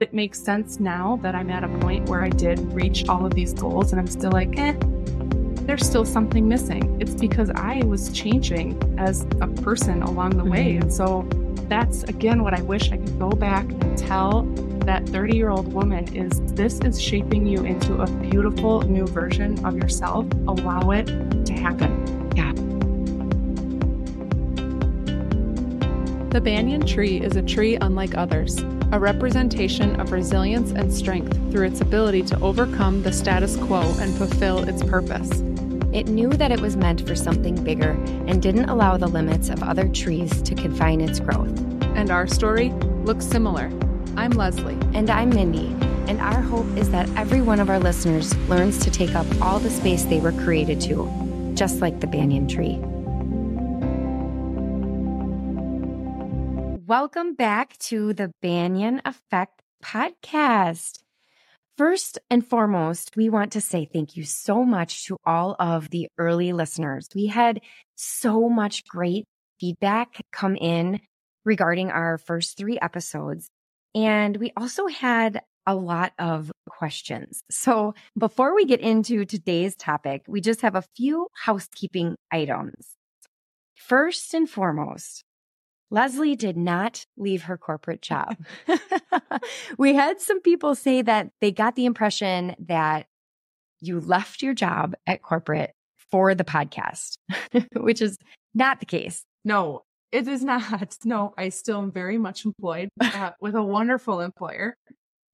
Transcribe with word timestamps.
it 0.00 0.14
makes 0.14 0.42
sense 0.42 0.80
now 0.80 1.18
that 1.22 1.34
I'm 1.34 1.50
at 1.50 1.62
a 1.62 1.68
point 1.80 2.08
where 2.08 2.24
I 2.24 2.30
did 2.30 2.58
reach 2.72 3.06
all 3.06 3.26
of 3.26 3.34
these 3.34 3.52
goals 3.52 3.92
and 3.92 4.00
I'm 4.00 4.06
still 4.06 4.30
like, 4.30 4.58
eh, 4.58 4.72
there's 5.66 5.86
still 5.86 6.06
something 6.06 6.48
missing. 6.48 6.98
It's 7.00 7.14
because 7.14 7.50
I 7.50 7.82
was 7.84 8.10
changing 8.10 8.96
as 8.98 9.26
a 9.42 9.46
person 9.46 10.02
along 10.02 10.38
the 10.38 10.44
way. 10.44 10.72
Mm-hmm. 10.72 10.82
And 10.82 10.92
so 10.92 11.28
that's 11.68 12.02
again 12.04 12.42
what 12.42 12.54
I 12.54 12.62
wish 12.62 12.90
I 12.90 12.96
could 12.96 13.18
go 13.18 13.28
back 13.28 13.70
and 13.70 13.98
tell 13.98 14.44
that 14.86 15.06
30 15.06 15.36
year 15.36 15.50
old 15.50 15.70
woman 15.70 16.16
is 16.16 16.40
this 16.54 16.80
is 16.80 17.00
shaping 17.00 17.46
you 17.46 17.62
into 17.64 18.00
a 18.00 18.10
beautiful 18.10 18.80
new 18.80 19.06
version 19.06 19.62
of 19.66 19.76
yourself. 19.76 20.24
Allow 20.48 20.92
it 20.92 21.06
to 21.44 21.52
happen. 21.52 22.32
Yeah. 22.34 22.52
The 26.30 26.40
banyan 26.40 26.86
tree 26.86 27.20
is 27.20 27.36
a 27.36 27.42
tree 27.42 27.76
unlike 27.76 28.16
others, 28.16 28.64
a 28.92 28.98
representation 28.98 30.00
of 30.00 30.10
resilience 30.10 30.72
and 30.72 30.92
strength 30.92 31.32
through 31.52 31.66
its 31.66 31.80
ability 31.80 32.22
to 32.22 32.40
overcome 32.40 33.02
the 33.02 33.12
status 33.12 33.56
quo 33.56 33.82
and 34.00 34.12
fulfill 34.16 34.68
its 34.68 34.82
purpose. 34.82 35.30
It 35.92 36.08
knew 36.08 36.28
that 36.30 36.50
it 36.50 36.60
was 36.60 36.76
meant 36.76 37.06
for 37.06 37.14
something 37.14 37.62
bigger 37.62 37.90
and 38.26 38.42
didn't 38.42 38.68
allow 38.68 38.96
the 38.96 39.06
limits 39.06 39.48
of 39.48 39.62
other 39.62 39.88
trees 39.88 40.42
to 40.42 40.54
confine 40.54 41.00
its 41.00 41.20
growth. 41.20 41.56
And 41.96 42.10
our 42.10 42.26
story 42.26 42.70
looks 43.04 43.26
similar. 43.26 43.70
I'm 44.16 44.32
Leslie. 44.32 44.78
And 44.94 45.08
I'm 45.08 45.30
Mindi. 45.30 45.68
And 46.08 46.20
our 46.20 46.40
hope 46.40 46.66
is 46.76 46.90
that 46.90 47.08
every 47.16 47.42
one 47.42 47.60
of 47.60 47.70
our 47.70 47.78
listeners 47.78 48.36
learns 48.48 48.78
to 48.80 48.90
take 48.90 49.14
up 49.14 49.26
all 49.40 49.60
the 49.60 49.70
space 49.70 50.04
they 50.04 50.18
were 50.18 50.32
created 50.32 50.80
to, 50.82 51.52
just 51.54 51.80
like 51.80 52.00
the 52.00 52.08
banyan 52.08 52.48
tree. 52.48 52.80
Welcome 56.90 57.34
back 57.34 57.78
to 57.90 58.12
the 58.14 58.32
Banyan 58.42 59.00
Effect 59.04 59.62
podcast. 59.80 60.98
First 61.78 62.18
and 62.28 62.44
foremost, 62.44 63.16
we 63.16 63.30
want 63.30 63.52
to 63.52 63.60
say 63.60 63.84
thank 63.84 64.16
you 64.16 64.24
so 64.24 64.64
much 64.64 65.06
to 65.06 65.16
all 65.24 65.54
of 65.60 65.90
the 65.90 66.08
early 66.18 66.52
listeners. 66.52 67.08
We 67.14 67.28
had 67.28 67.60
so 67.94 68.48
much 68.48 68.84
great 68.86 69.24
feedback 69.60 70.20
come 70.32 70.56
in 70.56 70.98
regarding 71.44 71.92
our 71.92 72.18
first 72.18 72.56
three 72.56 72.76
episodes. 72.82 73.46
And 73.94 74.36
we 74.38 74.52
also 74.56 74.88
had 74.88 75.42
a 75.68 75.76
lot 75.76 76.12
of 76.18 76.50
questions. 76.68 77.40
So 77.52 77.94
before 78.18 78.56
we 78.56 78.64
get 78.64 78.80
into 78.80 79.24
today's 79.24 79.76
topic, 79.76 80.22
we 80.26 80.40
just 80.40 80.62
have 80.62 80.74
a 80.74 80.82
few 80.96 81.28
housekeeping 81.34 82.16
items. 82.32 82.96
First 83.76 84.34
and 84.34 84.50
foremost, 84.50 85.22
Leslie 85.90 86.36
did 86.36 86.56
not 86.56 87.04
leave 87.16 87.42
her 87.42 87.58
corporate 87.58 88.02
job. 88.02 88.36
we 89.78 89.94
had 89.94 90.20
some 90.20 90.40
people 90.40 90.74
say 90.74 91.02
that 91.02 91.30
they 91.40 91.50
got 91.50 91.74
the 91.74 91.86
impression 91.86 92.54
that 92.66 93.06
you 93.80 94.00
left 94.00 94.42
your 94.42 94.54
job 94.54 94.94
at 95.06 95.22
corporate 95.22 95.72
for 96.10 96.34
the 96.34 96.44
podcast, 96.44 97.14
which 97.76 98.00
is 98.00 98.16
not 98.54 98.80
the 98.80 98.86
case. 98.86 99.24
No, 99.44 99.82
it 100.12 100.28
is 100.28 100.44
not. 100.44 100.96
No, 101.04 101.34
I 101.36 101.48
still 101.48 101.78
am 101.78 101.92
very 101.92 102.18
much 102.18 102.44
employed 102.44 102.88
uh, 103.00 103.30
with 103.40 103.54
a 103.54 103.62
wonderful 103.62 104.20
employer. 104.20 104.74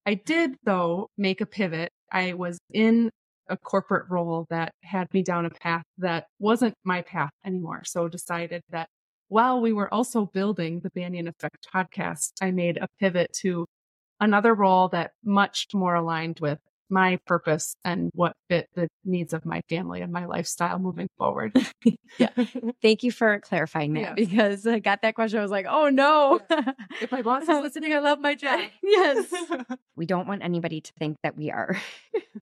I 0.05 0.13
did, 0.13 0.55
though, 0.63 1.09
make 1.17 1.41
a 1.41 1.45
pivot. 1.45 1.91
I 2.11 2.33
was 2.33 2.57
in 2.73 3.09
a 3.49 3.57
corporate 3.57 4.05
role 4.09 4.45
that 4.49 4.71
had 4.83 5.13
me 5.13 5.23
down 5.23 5.45
a 5.45 5.49
path 5.49 5.83
that 5.97 6.27
wasn't 6.39 6.73
my 6.83 7.01
path 7.01 7.31
anymore. 7.45 7.83
So 7.85 8.07
decided 8.07 8.61
that 8.69 8.87
while 9.29 9.61
we 9.61 9.73
were 9.73 9.93
also 9.93 10.25
building 10.25 10.81
the 10.81 10.89
Banyan 10.89 11.27
Effect 11.27 11.67
podcast, 11.73 12.31
I 12.41 12.51
made 12.51 12.77
a 12.77 12.87
pivot 12.99 13.33
to 13.41 13.65
another 14.19 14.53
role 14.53 14.89
that 14.89 15.11
much 15.23 15.67
more 15.73 15.95
aligned 15.95 16.39
with 16.39 16.59
my 16.89 17.19
purpose 17.25 17.75
and 17.83 18.09
what 18.13 18.33
fit 18.49 18.69
the 18.73 18.87
needs 19.03 19.33
of 19.33 19.45
my 19.45 19.61
family 19.69 20.01
and 20.01 20.11
my 20.11 20.25
lifestyle 20.25 20.79
moving 20.79 21.09
forward. 21.17 21.51
yeah. 22.17 22.29
Thank 22.81 23.03
you 23.03 23.11
for 23.11 23.39
clarifying 23.39 23.93
that 23.95 24.15
because 24.15 24.65
I 24.65 24.79
got 24.79 25.01
that 25.01 25.15
question. 25.15 25.39
I 25.39 25.41
was 25.41 25.51
like, 25.51 25.65
oh 25.69 25.89
no. 25.89 26.39
if 27.01 27.11
my 27.11 27.21
boss 27.21 27.43
is 27.43 27.49
listening, 27.49 27.93
I 27.93 27.99
love 27.99 28.19
my 28.19 28.35
job. 28.35 28.61
yes. 28.81 29.33
we 29.95 30.05
don't 30.05 30.27
want 30.27 30.43
anybody 30.43 30.81
to 30.81 30.91
think 30.97 31.17
that 31.23 31.35
we 31.35 31.51
are 31.51 31.77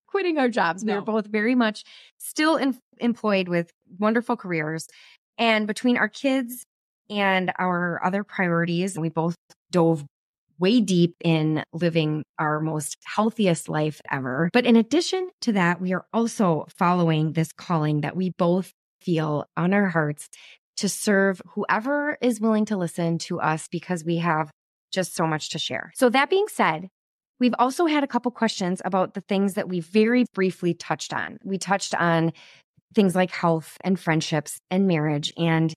quitting 0.07 0.37
our 0.37 0.49
jobs. 0.49 0.83
No. 0.83 0.95
We're 0.95 1.01
both 1.01 1.27
very 1.27 1.55
much 1.55 1.83
still 2.17 2.55
in- 2.55 2.79
employed 2.99 3.47
with 3.47 3.71
wonderful 3.97 4.37
careers. 4.37 4.87
And 5.37 5.67
between 5.67 5.97
our 5.97 6.07
kids 6.07 6.65
and 7.09 7.51
our 7.57 8.03
other 8.03 8.23
priorities, 8.23 8.97
we 8.97 9.09
both 9.09 9.35
dove 9.71 10.05
way 10.57 10.79
deep 10.79 11.15
in 11.23 11.63
living 11.73 12.23
our 12.39 12.59
most 12.59 12.97
healthiest 13.03 13.67
life 13.67 13.99
ever. 14.09 14.49
But 14.53 14.65
in 14.65 14.75
addition 14.75 15.29
to 15.41 15.51
that, 15.53 15.81
we 15.81 15.93
are 15.93 16.05
also 16.13 16.65
following 16.69 17.33
this 17.33 17.51
calling 17.51 18.01
that 18.01 18.15
we 18.15 18.31
both 18.37 18.71
feel 19.01 19.45
on 19.57 19.73
our 19.73 19.87
hearts 19.87 20.29
to 20.77 20.89
serve 20.89 21.41
whoever 21.53 22.17
is 22.21 22.39
willing 22.39 22.65
to 22.65 22.77
listen 22.77 23.17
to 23.17 23.39
us 23.39 23.67
because 23.67 24.03
we 24.03 24.17
have 24.17 24.49
just 24.91 25.15
so 25.15 25.27
much 25.27 25.49
to 25.49 25.59
share. 25.59 25.91
So 25.95 26.09
that 26.09 26.29
being 26.29 26.47
said, 26.49 26.87
We've 27.39 27.55
also 27.59 27.85
had 27.85 28.03
a 28.03 28.07
couple 28.07 28.31
questions 28.31 28.81
about 28.85 29.13
the 29.13 29.21
things 29.21 29.55
that 29.55 29.67
we 29.67 29.81
very 29.81 30.25
briefly 30.33 30.73
touched 30.73 31.13
on. 31.13 31.37
We 31.43 31.57
touched 31.57 31.93
on 31.93 32.31
things 32.93 33.15
like 33.15 33.31
health 33.31 33.77
and 33.81 33.99
friendships 33.99 34.57
and 34.71 34.87
marriage 34.87 35.33
and 35.37 35.73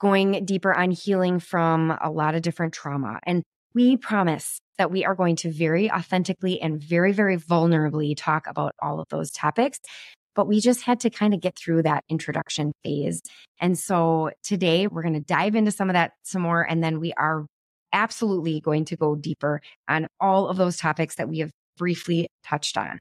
going 0.00 0.44
deeper 0.44 0.72
on 0.72 0.90
healing 0.90 1.38
from 1.38 1.96
a 2.02 2.10
lot 2.10 2.34
of 2.34 2.42
different 2.42 2.74
trauma. 2.74 3.20
And 3.24 3.42
we 3.74 3.96
promise 3.96 4.60
that 4.78 4.90
we 4.90 5.04
are 5.04 5.14
going 5.14 5.36
to 5.36 5.50
very 5.50 5.90
authentically 5.90 6.60
and 6.60 6.80
very, 6.80 7.12
very 7.12 7.36
vulnerably 7.36 8.14
talk 8.16 8.46
about 8.46 8.72
all 8.80 9.00
of 9.00 9.06
those 9.10 9.30
topics. 9.30 9.78
But 10.34 10.46
we 10.46 10.60
just 10.60 10.82
had 10.82 11.00
to 11.00 11.10
kind 11.10 11.34
of 11.34 11.40
get 11.40 11.58
through 11.58 11.82
that 11.82 12.04
introduction 12.08 12.72
phase. 12.84 13.20
And 13.60 13.76
so 13.78 14.30
today 14.44 14.86
we're 14.86 15.02
going 15.02 15.14
to 15.14 15.20
dive 15.20 15.54
into 15.54 15.72
some 15.72 15.90
of 15.90 15.94
that 15.94 16.12
some 16.22 16.42
more. 16.42 16.62
And 16.62 16.82
then 16.82 17.00
we 17.00 17.12
are 17.14 17.46
absolutely 17.92 18.60
going 18.60 18.84
to 18.86 18.96
go 18.96 19.16
deeper 19.16 19.60
on 19.88 20.06
all 20.20 20.48
of 20.48 20.56
those 20.56 20.76
topics 20.76 21.16
that 21.16 21.28
we 21.28 21.38
have 21.38 21.50
briefly 21.76 22.28
touched 22.44 22.76
on. 22.76 22.98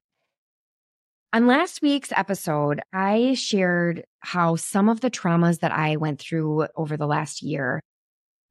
On 1.37 1.45
last 1.45 1.83
week's 1.83 2.11
episode, 2.13 2.81
I 2.91 3.35
shared 3.35 4.03
how 4.21 4.55
some 4.55 4.89
of 4.89 5.01
the 5.01 5.11
traumas 5.11 5.59
that 5.59 5.71
I 5.71 5.97
went 5.97 6.19
through 6.19 6.65
over 6.75 6.97
the 6.97 7.05
last 7.05 7.43
year 7.43 7.79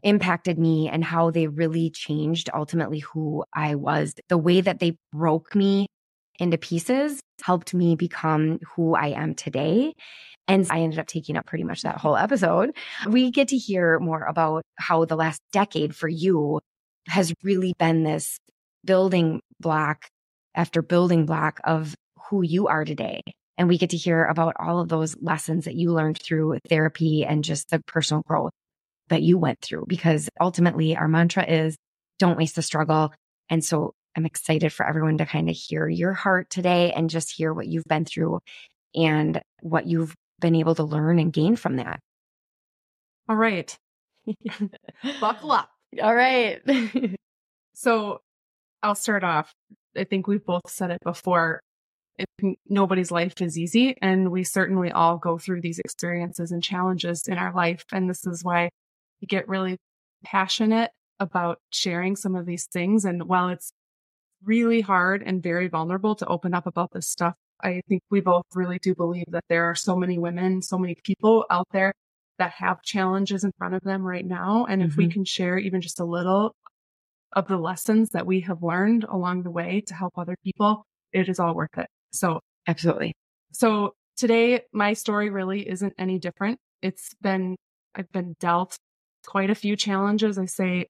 impacted 0.05 0.57
me 0.57 0.89
and 0.89 1.03
how 1.03 1.33
they 1.33 1.49
really 1.49 1.91
changed 1.91 2.49
ultimately 2.55 3.01
who 3.01 3.43
I 3.53 3.75
was. 3.75 4.15
The 4.29 4.39
way 4.39 4.61
that 4.61 4.79
they 4.79 4.99
broke 5.13 5.57
me 5.57 5.89
into 6.39 6.59
pieces 6.59 7.19
helped 7.43 7.75
me 7.75 7.97
become 7.97 8.61
who 8.77 8.95
I 8.95 9.09
am 9.09 9.35
today. 9.35 9.93
And 10.47 10.65
I 10.71 10.79
ended 10.79 11.01
up 11.01 11.09
taking 11.09 11.37
up 11.37 11.45
pretty 11.45 11.65
much 11.65 11.83
that 11.83 11.99
whole 11.99 12.17
episode. 12.17 12.71
We 13.09 13.33
get 13.33 13.49
to 13.49 13.59
hear 13.59 13.99
more 13.99 14.23
about 14.23 14.63
how 14.77 15.07
the 15.07 15.17
last 15.17 15.43
decade 15.51 15.97
for 15.97 16.07
you 16.07 16.61
has 17.09 17.35
really 17.43 17.75
been 17.81 18.05
this 18.05 18.39
building 18.85 19.41
block 19.59 20.07
after 20.55 20.83
building 20.83 21.27
block 21.27 21.59
of 21.65 21.97
who 22.31 22.43
you 22.43 22.69
are 22.69 22.85
today. 22.85 23.23
And 23.59 23.69
we 23.69 23.79
get 23.79 23.91
to 23.91 23.97
hear 23.97 24.25
about 24.25 24.55
all 24.59 24.81
of 24.81 24.89
those 24.89 25.17
lessons 25.21 25.65
that 25.65 25.75
you 25.75 25.93
learned 25.93 26.21
through 26.21 26.59
therapy 26.69 27.25
and 27.25 27.43
just 27.43 27.71
the 27.71 27.81
personal 27.87 28.23
growth 28.27 28.53
that 29.09 29.23
you 29.23 29.39
went 29.39 29.61
through 29.61 29.85
because 29.89 30.29
ultimately 30.41 30.97
our 30.97 31.09
mantra 31.09 31.45
is 31.45 31.77
don't 32.19 32.37
waste 32.37 32.57
the 32.57 32.63
struggle. 32.63 33.13
And 33.49 33.65
so 33.65 33.93
I'm 34.17 34.27
excited 34.27 34.73
for 34.73 34.87
everyone 34.87 35.19
to 35.19 35.27
kind 35.27 35.49
of 35.49 35.57
hear 35.57 35.89
your 35.89 36.13
heart 36.13 36.51
today 36.51 36.93
and 36.93 37.11
just 37.11 37.33
hear 37.33 37.53
what 37.53 37.67
you've 37.67 37.85
been 37.85 38.05
through 38.05 38.41
and 38.95 39.41
what 39.61 39.87
you've 39.87 40.15
been 40.41 40.55
able 40.55 40.75
to 40.75 40.85
learn 40.85 41.19
and 41.19 41.33
gain 41.33 41.57
from 41.57 41.77
that. 41.77 42.01
All 43.29 43.37
right. 43.37 43.77
Buckle 45.21 45.53
up. 45.53 45.71
All 46.03 46.15
right. 46.15 46.61
so 47.75 48.21
I'll 48.83 48.95
start 48.95 49.25
off. 49.25 49.53
I 49.97 50.05
think 50.05 50.27
we've 50.27 50.45
both 50.45 50.69
said 50.69 50.91
it 50.91 50.99
before. 51.03 51.61
It, 52.19 52.59
nobody's 52.69 53.11
life 53.11 53.41
is 53.43 53.59
easy, 53.59 53.97
and 54.01 54.31
we 54.31 54.43
certainly 54.45 54.91
all 54.91 55.19
go 55.19 55.39
through 55.39 55.61
these 55.61 55.79
experiences 55.79 56.51
and 56.51 56.63
challenges 56.63 57.29
in 57.29 57.37
our 57.37 57.55
life. 57.55 57.85
And 57.93 58.09
this 58.09 58.27
is 58.27 58.43
why 58.43 58.71
you 59.21 59.29
get 59.29 59.49
really 59.49 59.77
passionate 60.25 60.91
about 61.21 61.59
sharing 61.71 62.17
some 62.17 62.35
of 62.35 62.47
these 62.47 62.67
things. 62.67 63.05
And 63.05 63.29
while 63.29 63.49
it's 63.49 63.71
really 64.45 64.81
hard 64.81 65.23
and 65.25 65.43
very 65.43 65.69
vulnerable 65.69 66.15
to 66.17 66.27
open 66.27 66.55
up 66.55 66.67
about 66.67 66.91
this 66.93 67.09
stuff, 67.09 67.35
I 67.63 67.81
think 67.89 68.03
we 68.11 68.21
both 68.21 68.45
really 68.55 68.79
do 68.79 68.95
believe 68.95 69.27
that 69.29 69.45
there 69.49 69.65
are 69.65 69.75
so 69.75 69.97
many 69.97 70.19
women, 70.19 70.63
so 70.63 70.79
many 70.79 70.97
people 71.03 71.47
out 71.51 71.67
there 71.73 71.93
that 72.39 72.53
have 72.53 72.83
challenges 72.83 73.45
in 73.45 73.53
front 73.57 73.75
of 73.75 73.83
them 73.83 74.03
right 74.03 74.27
now. 74.27 74.67
And 74.69 74.83
mm-hmm. 74.83 74.91
if 74.91 74.97
we 74.97 75.05
mm-hmm. 75.05 75.13
can 75.13 75.25
share 75.25 75.59
even 75.59 75.81
just 75.81 76.01
a 76.01 76.05
little 76.05 76.55
of 77.33 77.49
the 77.49 77.57
lessons 77.57 78.11
that 78.11 78.27
we 78.27 78.41
have 78.41 78.63
learned 78.63 79.05
along 79.05 79.43
the 79.43 79.51
way 79.51 79.83
to 79.87 79.95
help 79.95 80.15
other 80.17 80.37
people, 80.45 80.85
it 81.13 81.29
is 81.29 81.41
all 81.41 81.55
worth 81.55 81.77
it. 81.79 81.87
So 82.13 82.41
absolutely. 82.67 83.13
So 83.53 83.95
today, 84.17 84.63
my 84.73 84.93
story 84.93 85.31
really 85.31 85.69
isn't 85.69 85.95
any 85.99 86.19
different. 86.19 86.59
It's 86.83 87.15
been, 87.21 87.57
I've 87.95 88.11
been 88.13 88.35
dealt 88.41 88.77
quite 89.27 89.51
a 89.51 89.55
few 89.55 89.77
challenges. 89.77 90.39
I 90.39 90.47
say 90.47 90.87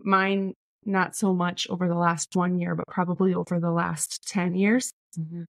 mine 0.00 0.54
not 0.84 1.16
so 1.16 1.34
much 1.34 1.66
over 1.68 1.88
the 1.88 1.94
last 1.94 2.36
one 2.36 2.58
year, 2.58 2.74
but 2.74 2.86
probably 2.86 3.34
over 3.34 3.58
the 3.58 3.70
last 3.70 4.26
10 4.28 4.54
years. 4.54 4.92
Mm-hmm. 5.18 5.42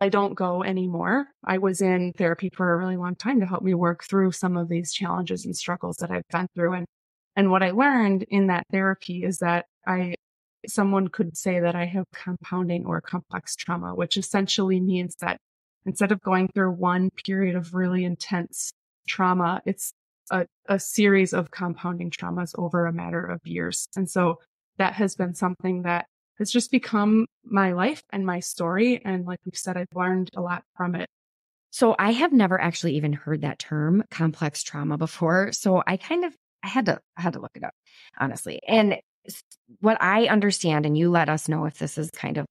I 0.00 0.08
don't 0.08 0.34
go 0.34 0.62
anymore. 0.62 1.26
I 1.44 1.58
was 1.58 1.80
in 1.80 2.12
therapy 2.16 2.50
for 2.54 2.72
a 2.72 2.76
really 2.76 2.96
long 2.96 3.16
time 3.16 3.40
to 3.40 3.46
help 3.46 3.62
me 3.62 3.74
work 3.74 4.04
through 4.04 4.32
some 4.32 4.56
of 4.56 4.68
these 4.68 4.92
challenges 4.92 5.44
and 5.44 5.56
struggles 5.56 5.96
that 5.96 6.10
I've 6.10 6.26
been 6.30 6.46
through. 6.54 6.74
And, 6.74 6.86
and 7.34 7.50
what 7.50 7.62
I 7.62 7.72
learned 7.72 8.24
in 8.28 8.46
that 8.46 8.64
therapy 8.70 9.24
is 9.24 9.38
that 9.38 9.66
I, 9.86 10.14
someone 10.66 11.08
could 11.08 11.36
say 11.36 11.60
that 11.60 11.74
I 11.74 11.86
have 11.86 12.06
compounding 12.12 12.86
or 12.86 13.00
complex 13.00 13.54
trauma, 13.56 13.94
which 13.94 14.16
essentially 14.16 14.80
means 14.80 15.16
that 15.20 15.38
instead 15.86 16.12
of 16.12 16.20
going 16.20 16.48
through 16.48 16.72
one 16.72 17.10
period 17.24 17.54
of 17.54 17.74
really 17.74 18.04
intense 18.04 18.72
trauma, 19.08 19.62
it's 19.64 19.92
a, 20.30 20.46
a 20.66 20.78
series 20.78 21.32
of 21.32 21.50
compounding 21.50 22.10
traumas 22.10 22.52
over 22.58 22.86
a 22.86 22.92
matter 22.92 23.24
of 23.24 23.40
years. 23.44 23.88
And 23.96 24.08
so 24.08 24.40
that 24.78 24.94
has 24.94 25.14
been 25.14 25.34
something 25.34 25.82
that 25.82 26.06
has 26.38 26.50
just 26.50 26.70
become 26.70 27.26
my 27.44 27.72
life 27.72 28.02
and 28.12 28.24
my 28.24 28.40
story. 28.40 29.00
And 29.04 29.26
like 29.26 29.40
we've 29.44 29.56
said, 29.56 29.76
I've 29.76 29.86
learned 29.94 30.30
a 30.36 30.40
lot 30.40 30.62
from 30.76 30.94
it. 30.94 31.08
So 31.70 31.94
I 31.98 32.12
have 32.12 32.32
never 32.32 32.60
actually 32.60 32.96
even 32.96 33.12
heard 33.12 33.42
that 33.42 33.58
term 33.58 34.04
complex 34.10 34.62
trauma 34.62 34.96
before. 34.96 35.52
So 35.52 35.82
I 35.86 35.96
kind 35.96 36.24
of 36.24 36.34
I 36.62 36.68
had 36.68 36.86
to 36.86 37.00
I 37.16 37.22
had 37.22 37.34
to 37.34 37.40
look 37.40 37.52
it 37.54 37.64
up, 37.64 37.74
honestly. 38.18 38.60
And 38.66 38.96
what 39.80 39.98
I 40.00 40.26
understand, 40.26 40.86
and 40.86 40.96
you 40.96 41.10
let 41.10 41.28
us 41.28 41.48
know 41.48 41.66
if 41.66 41.78
this 41.78 41.98
is 41.98 42.10
kind 42.10 42.38
of 42.38 42.46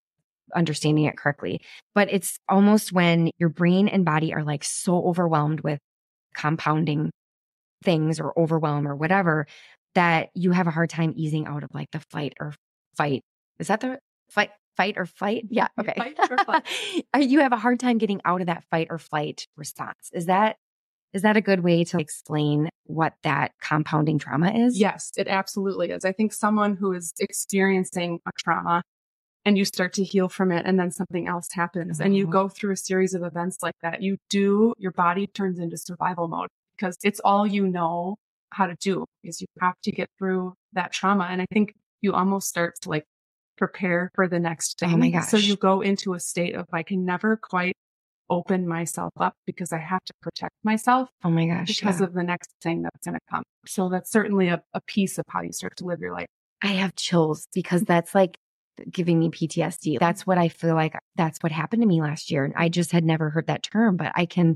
understanding 0.56 1.06
it 1.06 1.18
correctly, 1.18 1.62
but 1.94 2.08
it's 2.12 2.38
almost 2.48 2.94
when 2.94 3.30
your 3.38 3.50
brain 3.50 3.88
and 3.88 4.06
body 4.06 4.34
are 4.34 4.44
like 4.44 4.64
so 4.64 5.06
overwhelmed 5.06 5.62
with 5.62 5.80
compounding 6.34 7.12
things 7.84 8.20
or 8.20 8.38
overwhelm 8.40 8.88
or 8.88 8.96
whatever 8.96 9.46
that 9.96 10.30
you 10.34 10.52
have 10.52 10.68
a 10.68 10.72
hard 10.72 10.90
time 10.90 11.14
easing 11.16 11.48
out 11.48 11.64
of 11.64 11.70
like 11.74 11.90
the 11.92 12.00
fight 12.00 12.34
or 12.40 12.54
fight 12.96 13.24
is 13.60 13.68
that 13.68 13.82
the 13.82 14.00
fight, 14.30 14.52
fight 14.76 14.98
or 14.98 15.06
flight? 15.06 15.46
Yeah. 15.50 15.68
Okay. 15.80 15.94
Fight 15.98 16.18
or 16.30 16.38
flight. 16.38 16.64
you 17.20 17.40
have 17.40 17.54
a 17.54 17.58
hard 17.58 17.80
time 17.80 17.98
getting 17.98 18.22
out 18.26 18.42
of 18.42 18.48
that 18.48 18.64
fight 18.70 18.88
or 18.90 18.98
flight 18.98 19.48
response. 19.56 20.10
Is 20.14 20.28
that 20.28 20.58
is 21.14 21.22
that 21.22 21.38
a 21.38 21.42
good 21.42 21.62
way 21.62 21.84
to 21.86 22.00
explain 22.00 22.70
what 22.88 23.14
that 23.24 23.52
compounding 23.62 24.18
trauma 24.18 24.52
is? 24.52 24.80
Yes, 24.80 25.12
it 25.18 25.28
absolutely 25.28 25.92
is. 25.92 26.06
I 26.06 26.12
think 26.12 26.34
someone 26.34 26.76
who 26.76 26.94
is 26.94 27.14
experiencing 27.20 28.20
a 28.26 28.32
trauma 28.38 28.84
and 29.46 29.58
you 29.58 29.66
start 29.66 29.94
to 29.94 30.04
heal 30.04 30.28
from 30.28 30.52
it 30.52 30.66
and 30.66 30.80
then 30.80 30.92
something 30.92 31.28
else 31.28 31.48
happens 31.52 32.00
and 32.00 32.16
you 32.16 32.24
uh-huh. 32.24 32.32
go 32.32 32.50
through 32.50 32.74
a 32.74 32.78
series 32.78 33.14
of 33.14 33.24
events 33.24 33.58
like 33.62 33.76
that, 33.82 34.02
you 34.02 34.18
do, 34.30 34.74
your 34.78 34.92
body 34.92 35.28
turns 35.28 35.60
into 35.60 35.78
survival 35.78 36.28
mode 36.28 36.50
because 36.78 36.98
it's 37.04 37.22
all 37.22 37.48
you 37.48 37.66
know 37.68 38.18
how 38.52 38.66
to 38.66 38.76
do 38.76 39.06
is 39.24 39.42
you 39.42 39.48
have 39.62 39.76
to 39.84 39.92
get 39.92 40.10
through 40.18 40.54
that 40.74 40.92
trauma. 40.92 41.28
And 41.30 41.42
I 41.42 41.46
think 41.52 41.74
you 42.02 42.14
almost 42.14 42.48
start 42.48 42.76
to 42.82 42.90
like 42.90 43.06
prepare 43.58 44.12
for 44.16 44.28
the 44.28 44.40
next 44.40 44.80
thing. 44.80 44.94
Oh 44.94 44.98
my 44.98 45.10
gosh. 45.10 45.28
So 45.28 45.38
you 45.38 45.56
go 45.56 45.82
into 45.82 46.14
a 46.14 46.20
state 46.20 46.56
of 46.56 46.66
I 46.72 46.84
can 46.84 47.06
never 47.06 47.38
quite 47.38 47.76
open 48.30 48.68
myself 48.68 49.14
up 49.18 49.34
because 49.46 49.72
I 49.72 49.78
have 49.78 50.04
to 50.06 50.14
protect 50.22 50.56
myself. 50.64 51.10
Oh 51.24 51.30
my 51.30 51.46
gosh. 51.46 51.68
Because 51.68 52.00
yeah. 52.00 52.08
of 52.08 52.14
the 52.14 52.24
next 52.24 52.52
thing 52.62 52.82
that's 52.82 53.06
going 53.06 53.16
to 53.16 53.22
come. 53.30 53.44
So 53.66 53.90
that's 53.90 54.12
certainly 54.12 54.50
a, 54.50 54.62
a 54.74 54.82
piece 54.82 55.18
of 55.18 55.26
how 55.30 55.42
you 55.42 55.52
start 55.52 55.78
to 55.78 55.86
live 55.86 56.00
your 56.00 56.14
life. 56.14 56.28
I 56.62 56.68
have 56.68 56.96
chills 56.96 57.48
because 57.54 57.84
that's 57.84 58.16
like 58.16 58.38
giving 58.90 59.20
me 59.20 59.30
PTSD. 59.30 60.00
That's 60.00 60.26
what 60.26 60.38
I 60.38 60.50
feel 60.50 60.76
like 60.76 60.94
that's 61.16 61.40
what 61.40 61.52
happened 61.52 61.82
to 61.82 61.88
me 61.88 62.02
last 62.02 62.32
year. 62.32 62.46
And 62.46 62.54
I 62.56 62.70
just 62.70 62.92
had 62.92 63.04
never 63.04 63.30
heard 63.30 63.48
that 63.48 63.64
term, 63.64 63.98
but 63.98 64.12
I 64.16 64.26
can 64.26 64.56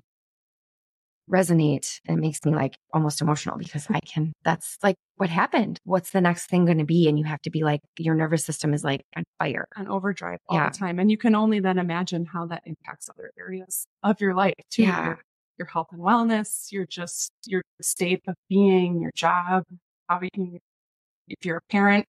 resonate 1.32 2.00
and 2.08 2.18
it 2.18 2.22
makes 2.22 2.44
me 2.46 2.54
like 2.54 2.76
almost 2.94 3.22
emotional 3.22 3.58
because 3.58 3.88
I 3.90 4.00
can, 4.02 4.34
that's 4.44 4.78
like 4.84 4.96
what 5.16 5.30
happened. 5.30 5.80
What's 5.84 6.12
the 6.12 6.22
next 6.22 6.48
thing 6.48 6.66
going 6.66 6.80
to 6.80 6.86
be? 6.86 7.08
And 7.08 7.18
you 7.18 7.26
have 7.26 7.42
to 7.44 7.50
be 7.50 7.64
like, 7.64 7.82
your 7.98 8.16
nervous 8.16 8.46
system 8.46 8.74
is 8.74 8.84
like 8.84 9.02
on 9.16 9.24
fire, 9.40 9.68
on 9.78 9.88
overdrive 9.88 10.40
all 10.50 10.58
yeah. 10.58 10.70
the 10.70 10.78
time. 10.78 11.00
And 11.00 11.10
you 11.10 11.18
can 11.18 11.34
only 11.36 11.60
then 11.60 11.78
imagine 11.80 12.26
how 12.26 12.46
that 12.48 12.64
impacts 12.66 13.10
other 13.10 13.32
areas 13.40 13.86
of 14.04 14.20
your 14.20 14.34
life 14.34 14.54
too. 14.70 14.84
Yeah. 14.84 15.06
Your, 15.06 15.20
your 15.60 15.68
health 15.68 15.88
and 15.92 16.02
wellness, 16.02 16.72
your 16.72 16.86
just, 16.86 17.32
your 17.46 17.62
state 17.82 18.22
of 18.28 18.36
being, 18.50 19.02
your 19.02 19.12
job, 19.16 19.64
how 20.10 20.20
you 20.22 20.30
can, 20.34 20.60
if 21.28 21.46
you're 21.46 21.58
a 21.58 21.72
parent, 21.72 22.06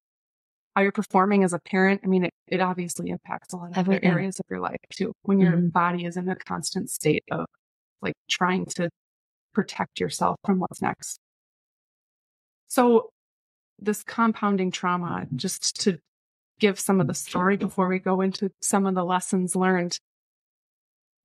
how 0.75 0.83
you're 0.83 0.91
performing 0.91 1.45
as 1.45 1.53
a 1.53 1.61
parent. 1.61 2.01
I 2.03 2.07
mean, 2.07 2.25
it, 2.25 2.33
it 2.49 2.61
obviously 2.61 3.11
impacts 3.11 3.53
a 3.53 3.57
lot 3.57 3.71
of 3.71 3.79
Everything. 3.79 4.09
other 4.09 4.19
areas 4.19 4.41
of 4.41 4.47
your 4.51 4.61
life 4.61 4.79
too. 4.91 5.13
When 5.23 5.39
your 5.39 5.53
mm-hmm. 5.53 5.69
body 5.69 6.07
is 6.07 6.17
in 6.17 6.29
a 6.29 6.37
constant 6.37 6.91
state 6.91 7.25
of 7.31 7.47
like 8.01 8.15
trying 8.29 8.65
to 8.77 8.89
protect 9.53 10.01
yourself 10.01 10.37
from 10.45 10.59
what's 10.59 10.83
next. 10.83 11.19
So, 12.69 13.11
this 13.79 14.03
compounding 14.03 14.71
trauma, 14.71 15.25
mm-hmm. 15.27 15.37
just 15.37 15.81
to 15.83 15.99
give 16.59 16.79
some 16.79 17.01
of 17.01 17.07
the 17.07 17.13
mm-hmm. 17.13 17.31
story 17.31 17.57
before 17.57 17.89
we 17.89 17.99
go 17.99 18.21
into 18.21 18.51
some 18.61 18.87
of 18.87 18.95
the 18.95 19.05
lessons 19.05 19.57
learned, 19.57 19.99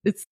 it's 0.03 0.25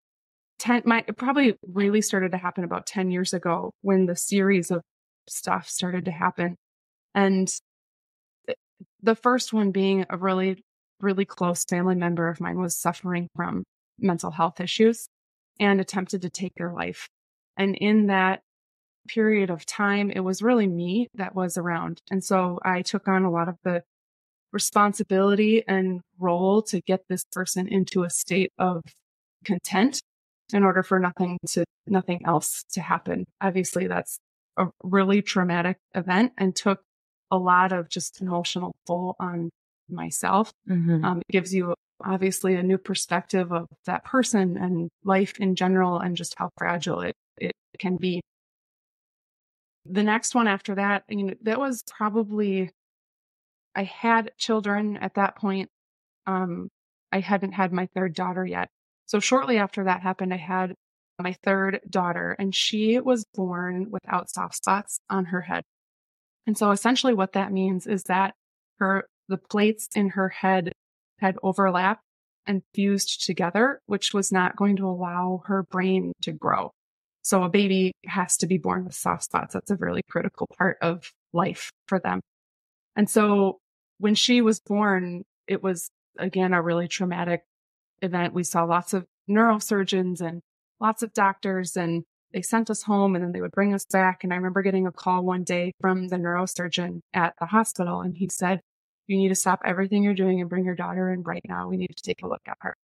10, 0.60 0.84
my, 0.86 1.04
it 1.08 1.18
probably 1.18 1.56
really 1.68 2.02
started 2.02 2.32
to 2.32 2.38
happen 2.38 2.64
about 2.64 2.86
10 2.86 3.12
years 3.12 3.34
ago 3.34 3.72
when 3.82 4.06
the 4.06 4.16
series 4.16 4.72
of 4.72 4.82
stuff 5.28 5.68
started 5.68 6.06
to 6.06 6.12
happen. 6.12 6.56
And 7.14 7.50
the 9.02 9.16
first 9.16 9.54
one 9.54 9.72
being 9.72 10.06
a 10.10 10.18
really, 10.18 10.64
really 11.00 11.26
close 11.26 11.64
family 11.66 11.96
member 11.96 12.28
of 12.30 12.40
mine 12.40 12.60
was 12.60 12.76
suffering 12.76 13.30
from 13.36 13.64
mental 14.00 14.32
health 14.32 14.60
issues 14.60 15.08
and 15.60 15.80
attempted 15.80 16.22
to 16.24 16.30
take 16.30 16.54
their 16.56 16.74
life. 16.74 17.08
And 17.58 17.76
in 17.76 18.08
that 18.08 18.42
period 19.08 19.50
of 19.50 19.66
time, 19.66 20.12
it 20.12 20.22
was 20.22 20.42
really 20.42 20.68
me 20.68 21.08
that 21.16 21.36
was 21.36 21.58
around. 21.58 22.02
And 22.10 22.24
so 22.24 22.60
I 22.64 22.82
took 22.82 23.08
on 23.08 23.24
a 23.24 23.32
lot 23.32 23.50
of 23.50 23.58
the 23.64 23.84
responsibility 24.52 25.64
and 25.68 26.02
role 26.18 26.62
to 26.64 26.82
get 26.82 27.02
this 27.10 27.26
person 27.32 27.68
into 27.68 28.04
a 28.04 28.10
state 28.10 28.52
of 28.58 28.82
content 29.44 30.02
in 30.54 30.64
order 30.64 30.84
for 30.84 31.00
nothing 31.00 31.38
to, 31.48 31.66
nothing 31.88 32.22
else 32.26 32.64
to 32.72 32.82
happen. 32.82 33.26
Obviously, 33.42 33.88
that's 33.88 34.18
a 34.58 34.68
really 34.84 35.22
traumatic 35.22 35.78
event 35.94 36.34
and 36.38 36.56
took 36.56 36.82
a 37.32 37.38
lot 37.38 37.72
of 37.74 37.90
just 37.90 38.22
emotional 38.22 38.76
toll 38.88 39.16
on 39.20 39.50
myself. 39.90 40.52
Mm-hmm. 40.70 41.04
Um, 41.04 41.18
it 41.28 41.32
gives 41.32 41.54
you 41.54 41.74
obviously 42.04 42.56
a 42.56 42.64
new 42.64 42.78
perspective 42.78 43.52
of 43.52 43.68
that 43.86 44.04
person 44.04 44.58
and 44.58 44.90
life 45.04 45.34
in 45.40 45.56
general 45.56 46.00
and 46.00 46.16
just 46.16 46.36
how 46.38 46.50
fragile 46.58 47.02
it 47.02 47.16
it 47.38 47.54
can 47.80 47.98
be. 47.98 48.22
The 49.86 50.04
next 50.04 50.34
one 50.34 50.48
after 50.48 50.76
that, 50.76 51.04
you 51.10 51.24
know, 51.24 51.34
that 51.44 51.60
was 51.60 51.84
probably, 51.88 52.72
I 53.76 53.84
had 53.84 54.32
children 54.38 54.98
at 54.98 55.14
that 55.16 55.36
point. 55.36 55.70
Um, 56.26 56.70
I 57.12 57.20
hadn't 57.20 57.52
had 57.52 57.72
my 57.72 57.88
third 57.94 58.16
daughter 58.16 58.46
yet. 58.46 58.70
So 59.06 59.20
shortly 59.20 59.58
after 59.58 59.84
that 59.84 60.02
happened, 60.02 60.34
I 60.34 60.38
had 60.38 60.74
my 61.20 61.34
third 61.44 61.82
daughter 61.90 62.36
and 62.38 62.54
she 62.54 63.00
was 63.00 63.26
born 63.34 63.92
without 63.92 64.30
soft 64.30 64.56
spots 64.56 65.00
on 65.10 65.26
her 65.26 65.42
head. 65.42 65.64
And 66.48 66.58
so 66.58 66.72
essentially 66.72 67.14
what 67.14 67.34
that 67.34 67.52
means 67.52 67.88
is 67.88 68.04
that 68.04 68.34
her, 68.80 69.08
the 69.28 69.38
plates 69.38 69.88
in 69.96 70.10
her 70.10 70.30
head 70.30 70.72
had 71.20 71.38
overlapped 71.42 72.02
and 72.46 72.62
fused 72.74 73.26
together, 73.26 73.80
which 73.86 74.14
was 74.14 74.32
not 74.32 74.56
going 74.56 74.76
to 74.78 74.88
allow 74.88 75.44
her 75.46 75.64
brain 75.64 76.12
to 76.22 76.32
grow. 76.32 76.72
So 77.26 77.42
a 77.42 77.50
baby 77.50 77.92
has 78.06 78.38
to 78.38 78.46
be 78.46 78.60
born 78.60 78.86
with 78.86 78.94
soft 78.94 79.24
spots. 79.24 79.56
That's 79.56 79.72
a 79.72 79.76
really 79.78 80.04
critical 80.08 80.48
part 80.60 80.78
of 80.80 81.12
life 81.34 81.72
for 81.88 82.00
them. 82.00 82.22
And 82.96 83.10
so 83.10 83.58
when 83.98 84.14
she 84.14 84.42
was 84.42 84.60
born, 84.60 85.24
it 85.48 85.64
was 85.64 85.90
again 86.20 86.54
a 86.54 86.62
really 86.62 86.88
traumatic 86.88 87.42
event. 88.04 88.36
We 88.36 88.44
saw 88.44 88.64
lots 88.66 88.94
of 88.94 89.08
neurosurgeons 89.28 90.22
and 90.22 90.42
lots 90.80 91.02
of 91.02 91.14
doctors 91.14 91.76
and 91.76 92.04
they 92.32 92.44
sent 92.44 92.70
us 92.70 92.84
home 92.84 93.16
and 93.16 93.24
then 93.24 93.32
they 93.32 93.42
would 93.42 93.54
bring 93.54 93.74
us 93.74 93.86
back. 93.86 94.24
And 94.24 94.32
I 94.32 94.36
remember 94.36 94.62
getting 94.62 94.86
a 94.86 94.92
call 94.92 95.26
one 95.26 95.44
day 95.44 95.72
from 95.82 96.10
the 96.10 96.18
neurosurgeon 96.18 97.00
at 97.12 97.34
the 97.40 97.48
hospital 97.48 98.02
and 98.02 98.16
he 98.16 98.30
said, 98.30 98.62
you 99.08 99.18
need 99.18 99.30
to 99.30 99.36
stop 99.36 99.62
everything 99.66 100.04
you're 100.04 100.14
doing 100.14 100.42
and 100.42 100.50
bring 100.50 100.64
your 100.64 100.76
daughter 100.76 101.12
in 101.12 101.24
right 101.24 101.44
now. 101.50 101.70
We 101.70 101.78
need 101.78 101.96
to 101.96 102.04
take 102.04 102.22
a 102.22 102.28
look 102.28 102.44
at 102.48 102.58
her. 102.62 102.76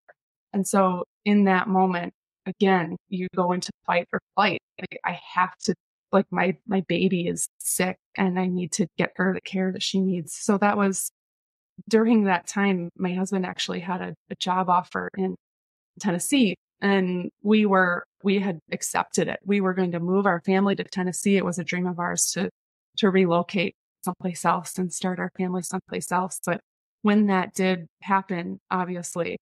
And 0.55 0.67
so 0.67 1.05
in 1.27 1.45
that 1.45 1.69
moment, 1.69 2.15
again, 2.47 2.97
you 3.09 3.29
go 3.35 3.53
into 3.53 3.71
fight 3.87 4.07
or 4.13 4.21
flight. 4.35 4.61
Like, 4.81 5.01
I 5.05 5.19
have 5.35 5.57
to, 5.65 5.75
like 6.13 6.27
my, 6.31 6.57
my 6.67 6.83
baby 6.89 7.27
is 7.27 7.49
sick 7.59 7.97
and 8.17 8.39
I 8.39 8.47
need 8.47 8.73
to 8.73 8.87
get 8.99 9.13
her 9.17 9.33
the 9.35 9.41
care 9.41 9.73
that 9.73 9.83
she 9.83 10.01
needs. 10.01 10.35
So 10.35 10.59
that 10.59 10.77
was 10.77 11.11
during 11.89 12.25
that 12.25 12.47
time, 12.47 12.91
my 12.97 13.15
husband 13.15 13.47
actually 13.47 13.81
had 13.81 14.01
a, 14.01 14.15
a 14.31 14.35
job 14.37 14.69
offer 14.69 15.09
in 15.17 15.37
Tennessee 16.01 16.57
and 16.81 17.31
we 17.43 17.67
were, 17.67 18.05
we 18.23 18.39
had 18.39 18.59
accepted 18.73 19.29
it. 19.29 19.39
We 19.45 19.61
were 19.61 19.75
going 19.75 19.93
to 19.93 20.01
move 20.01 20.27
our 20.27 20.41
family 20.41 20.75
to 20.77 20.85
Tennessee. 20.85 21.37
It 21.37 21.45
was 21.45 21.59
a 21.59 21.65
dream 21.65 21.87
of 21.87 21.99
ours 21.99 22.31
to, 22.33 22.51
to 22.99 23.11
relocate 23.11 23.75
someplace 24.03 24.45
else 24.45 24.79
and 24.79 24.93
start 24.93 25.19
our 25.19 25.31
family 25.37 25.63
someplace 25.63 26.11
else. 26.11 26.41
But 26.45 26.61
when 27.03 27.27
that 27.27 27.55
did 27.55 27.87
happen, 28.03 28.61
obviously 28.71 29.39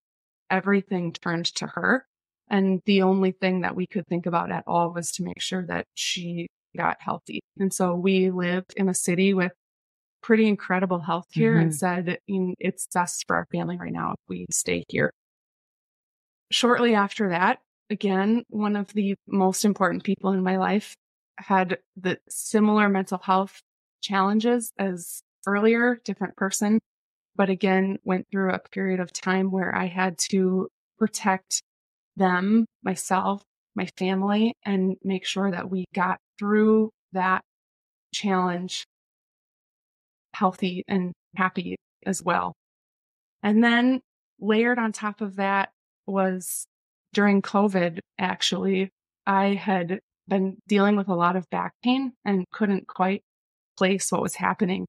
everything 0.51 1.13
turned 1.13 1.47
to 1.57 1.67
her 1.67 2.05
and 2.51 2.81
the 2.87 3.03
only 3.03 3.33
thing 3.33 3.61
that 3.63 3.77
we 3.77 3.87
could 3.87 4.07
think 4.07 4.27
about 4.27 4.51
at 4.51 4.65
all 4.67 4.93
was 4.93 5.13
to 5.13 5.23
make 5.23 5.41
sure 5.41 5.65
that 5.67 5.87
she 5.95 6.49
got 6.77 6.97
healthy. 7.01 7.41
And 7.59 7.73
so 7.73 7.95
we 7.95 8.31
lived 8.31 8.75
in 8.77 8.89
a 8.89 8.95
city 8.95 9.35
with 9.35 9.53
pretty 10.23 10.47
incredible 10.47 11.01
health 11.01 11.27
care 11.35 11.53
mm-hmm. 11.53 11.63
and 11.63 11.75
said 11.75 12.19
it's 12.27 12.87
best 12.93 13.25
for 13.27 13.37
our 13.37 13.47
family 13.53 13.77
right 13.77 13.93
now 13.93 14.13
if 14.13 14.19
we 14.29 14.47
stay 14.51 14.85
here. 14.89 15.11
Shortly 16.51 16.95
after 16.95 17.31
that, 17.31 17.59
again, 17.91 18.45
one 18.49 18.77
of 18.77 18.93
the 18.95 19.15
most 19.27 19.65
important 19.65 20.05
people 20.05 20.33
in 20.33 20.43
my 20.43 20.57
life 20.57 20.95
had 21.37 21.79
the 21.97 22.19
similar 22.29 22.89
mental 22.89 23.19
health 23.19 23.61
challenges 24.01 24.73
as 24.79 25.21
earlier, 25.47 26.01
different 26.05 26.37
person, 26.37 26.81
but 27.37 27.49
again, 27.49 27.99
went 28.05 28.27
through 28.31 28.53
a 28.53 28.59
period 28.59 29.01
of 29.01 29.13
time 29.13 29.51
where 29.51 29.75
I 29.75 29.87
had 29.87 30.19
to 30.31 30.69
protect 30.99 31.63
them, 32.19 32.67
myself, 32.83 33.43
my 33.75 33.89
family, 33.97 34.55
and 34.65 34.97
make 35.03 35.25
sure 35.25 35.51
that 35.51 35.71
we 35.71 35.85
got 35.95 36.19
through 36.39 36.91
that 37.13 37.43
challenge 38.13 38.85
healthy 40.35 40.85
and 40.89 41.13
happy 41.37 41.77
as 42.07 42.23
well. 42.23 42.55
And 43.43 43.63
then 43.63 44.01
layered 44.41 44.79
on 44.79 44.93
top 44.93 45.21
of 45.21 45.37
that 45.37 45.71
was 46.07 46.67
during 47.13 47.43
COVID, 47.43 47.99
actually, 48.19 48.91
I 49.27 49.55
had 49.55 50.01
been 50.27 50.59
dealing 50.67 50.97
with 50.97 51.09
a 51.09 51.15
lot 51.15 51.37
of 51.37 51.49
back 51.51 51.73
pain 51.83 52.13
and 52.25 52.45
couldn't 52.53 52.87
quite 52.87 53.23
place 53.77 54.13
what 54.13 54.23
was 54.23 54.35
happening 54.35 54.87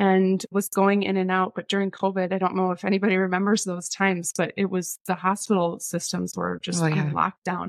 and 0.00 0.46
was 0.50 0.70
going 0.70 1.02
in 1.02 1.18
and 1.18 1.30
out. 1.30 1.52
But 1.54 1.68
during 1.68 1.90
COVID, 1.90 2.32
I 2.32 2.38
don't 2.38 2.56
know 2.56 2.70
if 2.70 2.86
anybody 2.86 3.18
remembers 3.18 3.64
those 3.64 3.90
times, 3.90 4.32
but 4.34 4.54
it 4.56 4.70
was 4.70 4.98
the 5.06 5.14
hospital 5.14 5.78
systems 5.78 6.34
were 6.34 6.58
just 6.62 6.82
oh, 6.82 6.86
yeah. 6.86 7.02
on 7.02 7.12
lockdown. 7.12 7.68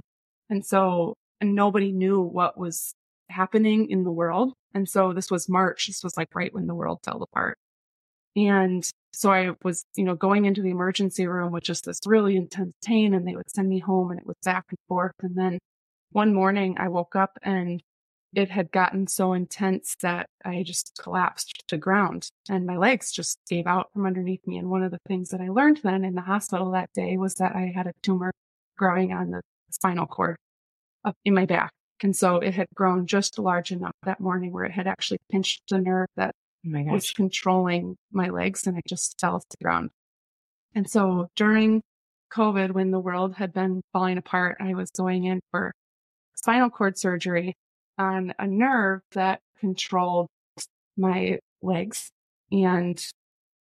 And 0.50 0.66
so 0.66 1.16
and 1.42 1.56
nobody 1.56 1.92
knew 1.92 2.22
what 2.22 2.58
was 2.58 2.96
happening 3.30 3.90
in 3.90 4.06
the 4.06 4.12
world. 4.12 4.54
And 4.74 4.88
so 4.88 5.12
this 5.12 5.30
was 5.30 5.50
March. 5.50 5.88
This 5.88 6.06
was 6.06 6.16
like 6.16 6.30
right 6.34 6.54
when 6.54 6.68
the 6.68 6.76
world 6.76 7.00
fell 7.04 7.22
apart. 7.22 7.58
And 8.38 8.90
so 9.12 9.30
I 9.30 9.52
was, 9.62 9.84
you 9.98 10.06
know, 10.06 10.16
going 10.16 10.46
into 10.46 10.62
the 10.62 10.70
emergency 10.70 11.28
room 11.28 11.52
with 11.52 11.66
just 11.66 11.84
this 11.84 12.00
really 12.06 12.38
intense 12.38 12.74
pain 12.86 13.14
and 13.14 13.28
they 13.28 13.36
would 13.36 13.52
send 13.52 13.68
me 13.68 13.80
home 13.80 14.10
and 14.10 14.22
it 14.22 14.26
was 14.26 14.38
back 14.46 14.64
and 14.70 14.80
forth. 14.88 15.16
And 15.22 15.36
then 15.36 15.60
one 16.14 16.34
morning 16.34 16.78
I 16.80 16.88
woke 16.88 17.18
up 17.18 17.38
and 17.44 17.84
it 18.34 18.50
had 18.50 18.72
gotten 18.72 19.08
so 19.08 19.34
intense 19.34 19.96
that 20.02 20.28
I 20.46 20.64
just 20.64 20.98
collapsed 21.02 21.64
to 21.68 21.78
ground 21.78 22.30
and 22.50 22.66
my 22.66 22.78
legs 22.78 23.12
just 23.12 23.40
gave 23.50 23.68
out 23.68 23.92
from 23.92 24.06
underneath 24.06 24.46
me. 24.48 24.58
And 24.58 24.70
one 24.70 24.84
of 24.84 24.92
the 24.92 25.00
things 25.08 25.30
that 25.30 25.42
I 25.42 25.50
learned 25.50 25.82
then 25.84 26.06
in 26.06 26.16
the 26.16 26.22
hospital 26.22 26.72
that 26.72 26.94
day 26.94 27.18
was 27.18 27.36
that 27.36 27.56
I 27.56 27.72
had 27.76 27.88
a 27.88 27.94
tumor 28.02 28.32
growing 28.78 29.12
on 29.12 29.32
the 29.32 29.42
spinal 29.70 30.08
cord 30.08 30.38
up 31.04 31.16
in 31.26 31.34
my 31.34 31.46
back. 31.46 31.72
And 32.04 32.16
so 32.16 32.38
it 32.38 32.54
had 32.54 32.68
grown 32.74 33.06
just 33.06 33.38
large 33.38 33.72
enough 33.72 33.96
that 34.04 34.20
morning 34.20 34.54
where 34.54 34.64
it 34.64 34.72
had 34.72 34.88
actually 34.88 35.20
pinched 35.30 35.64
the 35.70 35.80
nerve 35.80 36.08
that 36.16 36.34
oh 36.66 36.84
was 36.92 37.12
controlling 37.12 37.98
my 38.12 38.30
legs 38.30 38.66
and 38.66 38.78
I 38.78 38.82
just 38.88 39.20
fell 39.20 39.40
to 39.40 39.46
the 39.50 39.64
ground. 39.64 39.90
And 40.74 40.90
so 40.90 41.28
during 41.36 41.82
COVID, 42.34 42.72
when 42.72 42.92
the 42.92 43.00
world 43.00 43.36
had 43.36 43.52
been 43.54 43.82
falling 43.92 44.18
apart, 44.18 44.58
I 44.62 44.74
was 44.74 44.90
going 44.92 45.26
in 45.26 45.42
for 45.52 45.74
spinal 46.36 46.70
cord 46.70 46.98
surgery 46.98 47.56
on 48.02 48.34
a 48.40 48.48
nerve 48.48 49.02
that 49.14 49.40
controlled 49.60 50.28
my 50.98 51.40
legs 51.62 52.12
and 52.52 53.06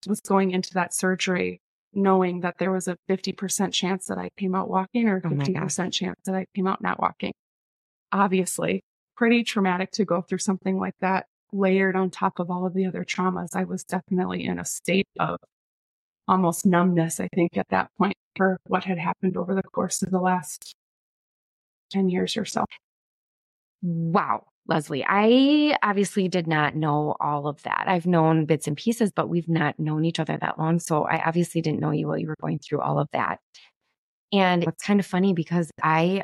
was 0.06 0.20
going 0.20 0.52
into 0.52 0.72
that 0.74 0.94
surgery 0.94 1.60
knowing 1.92 2.40
that 2.40 2.58
there 2.58 2.70
was 2.70 2.86
a 2.86 2.96
50% 3.08 3.72
chance 3.72 4.06
that 4.06 4.18
I 4.18 4.28
came 4.38 4.54
out 4.54 4.70
walking 4.70 5.08
or 5.08 5.20
50% 5.20 5.86
oh 5.86 5.90
chance 5.90 6.20
that 6.24 6.34
I 6.34 6.46
came 6.54 6.66
out 6.66 6.80
not 6.82 7.00
walking 7.00 7.32
obviously 8.12 8.82
pretty 9.16 9.42
traumatic 9.42 9.90
to 9.92 10.04
go 10.04 10.22
through 10.22 10.38
something 10.38 10.78
like 10.78 10.94
that 11.00 11.26
layered 11.52 11.96
on 11.96 12.10
top 12.10 12.38
of 12.38 12.50
all 12.50 12.66
of 12.66 12.74
the 12.74 12.86
other 12.86 13.04
traumas. 13.04 13.54
I 13.54 13.64
was 13.64 13.84
definitely 13.84 14.44
in 14.44 14.58
a 14.58 14.64
state 14.64 15.08
of 15.18 15.38
almost 16.26 16.66
numbness, 16.66 17.20
I 17.20 17.28
think, 17.34 17.56
at 17.56 17.68
that 17.70 17.88
point 17.98 18.16
for 18.36 18.58
what 18.66 18.84
had 18.84 18.98
happened 18.98 19.36
over 19.36 19.54
the 19.54 19.62
course 19.62 20.02
of 20.02 20.10
the 20.10 20.20
last 20.20 20.74
10 21.90 22.10
years 22.10 22.36
or 22.36 22.44
so. 22.44 22.64
Wow. 23.82 24.44
Leslie, 24.66 25.04
I 25.08 25.78
obviously 25.82 26.28
did 26.28 26.46
not 26.46 26.76
know 26.76 27.16
all 27.20 27.48
of 27.48 27.62
that. 27.62 27.84
I've 27.86 28.06
known 28.06 28.44
bits 28.44 28.66
and 28.66 28.76
pieces, 28.76 29.10
but 29.10 29.28
we've 29.28 29.48
not 29.48 29.78
known 29.78 30.04
each 30.04 30.20
other 30.20 30.36
that 30.36 30.58
long. 30.58 30.78
So 30.78 31.04
I 31.04 31.22
obviously 31.24 31.62
didn't 31.62 31.80
know 31.80 31.90
you 31.90 32.06
while 32.06 32.18
you 32.18 32.28
were 32.28 32.36
going 32.40 32.58
through 32.58 32.82
all 32.82 32.98
of 32.98 33.08
that. 33.12 33.38
And 34.30 34.64
it's 34.64 34.84
kind 34.84 35.00
of 35.00 35.06
funny 35.06 35.32
because 35.32 35.70
I 35.82 36.22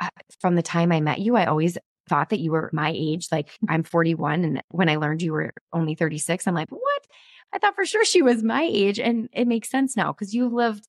uh, 0.00 0.08
from 0.40 0.54
the 0.54 0.62
time 0.62 0.90
I 0.92 1.00
met 1.00 1.20
you, 1.20 1.36
I 1.36 1.44
always 1.44 1.76
thought 2.08 2.30
that 2.30 2.40
you 2.40 2.52
were 2.52 2.70
my 2.72 2.92
age. 2.94 3.28
Like 3.30 3.48
mm. 3.48 3.68
I'm 3.68 3.82
41. 3.82 4.44
And 4.44 4.62
when 4.70 4.88
I 4.88 4.96
learned 4.96 5.22
you 5.22 5.32
were 5.32 5.52
only 5.72 5.94
36, 5.94 6.46
I'm 6.46 6.54
like, 6.54 6.70
what? 6.70 7.06
I 7.52 7.58
thought 7.58 7.74
for 7.74 7.84
sure 7.84 8.04
she 8.04 8.22
was 8.22 8.42
my 8.42 8.62
age. 8.62 8.98
And 8.98 9.28
it 9.32 9.46
makes 9.46 9.70
sense 9.70 9.96
now 9.96 10.12
because 10.12 10.34
you've 10.34 10.52
lived 10.52 10.86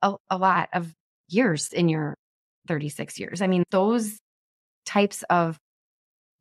a, 0.00 0.14
a 0.30 0.38
lot 0.38 0.70
of 0.72 0.92
years 1.28 1.72
in 1.72 1.88
your 1.88 2.16
36 2.66 3.18
years. 3.18 3.42
I 3.42 3.46
mean, 3.46 3.64
those 3.70 4.18
types 4.84 5.22
of 5.30 5.58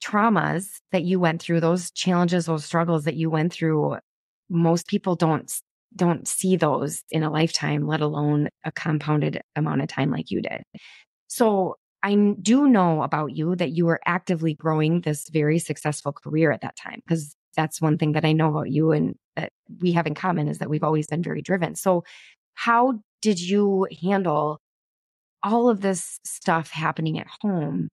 traumas 0.03 0.79
that 0.91 1.03
you 1.03 1.19
went 1.19 1.41
through, 1.41 1.59
those 1.59 1.91
challenges, 1.91 2.45
those 2.45 2.65
struggles 2.65 3.05
that 3.05 3.15
you 3.15 3.29
went 3.29 3.53
through, 3.53 3.97
most 4.49 4.87
people 4.87 5.15
don't 5.15 5.51
don't 5.95 6.25
see 6.25 6.55
those 6.55 7.03
in 7.11 7.21
a 7.21 7.29
lifetime, 7.29 7.85
let 7.85 7.99
alone 7.99 8.47
a 8.63 8.71
compounded 8.71 9.41
amount 9.57 9.81
of 9.81 9.89
time 9.89 10.09
like 10.09 10.31
you 10.31 10.41
did. 10.41 10.63
So 11.27 11.75
I 12.01 12.15
do 12.41 12.67
know 12.67 13.03
about 13.03 13.35
you 13.35 13.55
that 13.57 13.71
you 13.71 13.85
were 13.85 13.99
actively 14.05 14.53
growing 14.53 15.01
this 15.01 15.29
very 15.29 15.59
successful 15.59 16.13
career 16.13 16.51
at 16.51 16.61
that 16.61 16.75
time 16.75 17.01
because 17.05 17.35
that's 17.55 17.81
one 17.81 17.97
thing 17.97 18.13
that 18.13 18.25
I 18.25 18.31
know 18.31 18.49
about 18.49 18.71
you 18.71 18.91
and 18.91 19.15
that 19.35 19.51
we 19.81 19.91
have 19.91 20.07
in 20.07 20.15
common 20.15 20.47
is 20.47 20.59
that 20.59 20.69
we've 20.69 20.83
always 20.83 21.07
been 21.07 21.21
very 21.21 21.41
driven. 21.41 21.75
So, 21.75 22.03
how 22.53 22.99
did 23.21 23.39
you 23.39 23.87
handle 24.01 24.59
all 25.43 25.69
of 25.69 25.81
this 25.81 26.19
stuff 26.23 26.71
happening 26.71 27.19
at 27.19 27.27
home 27.41 27.89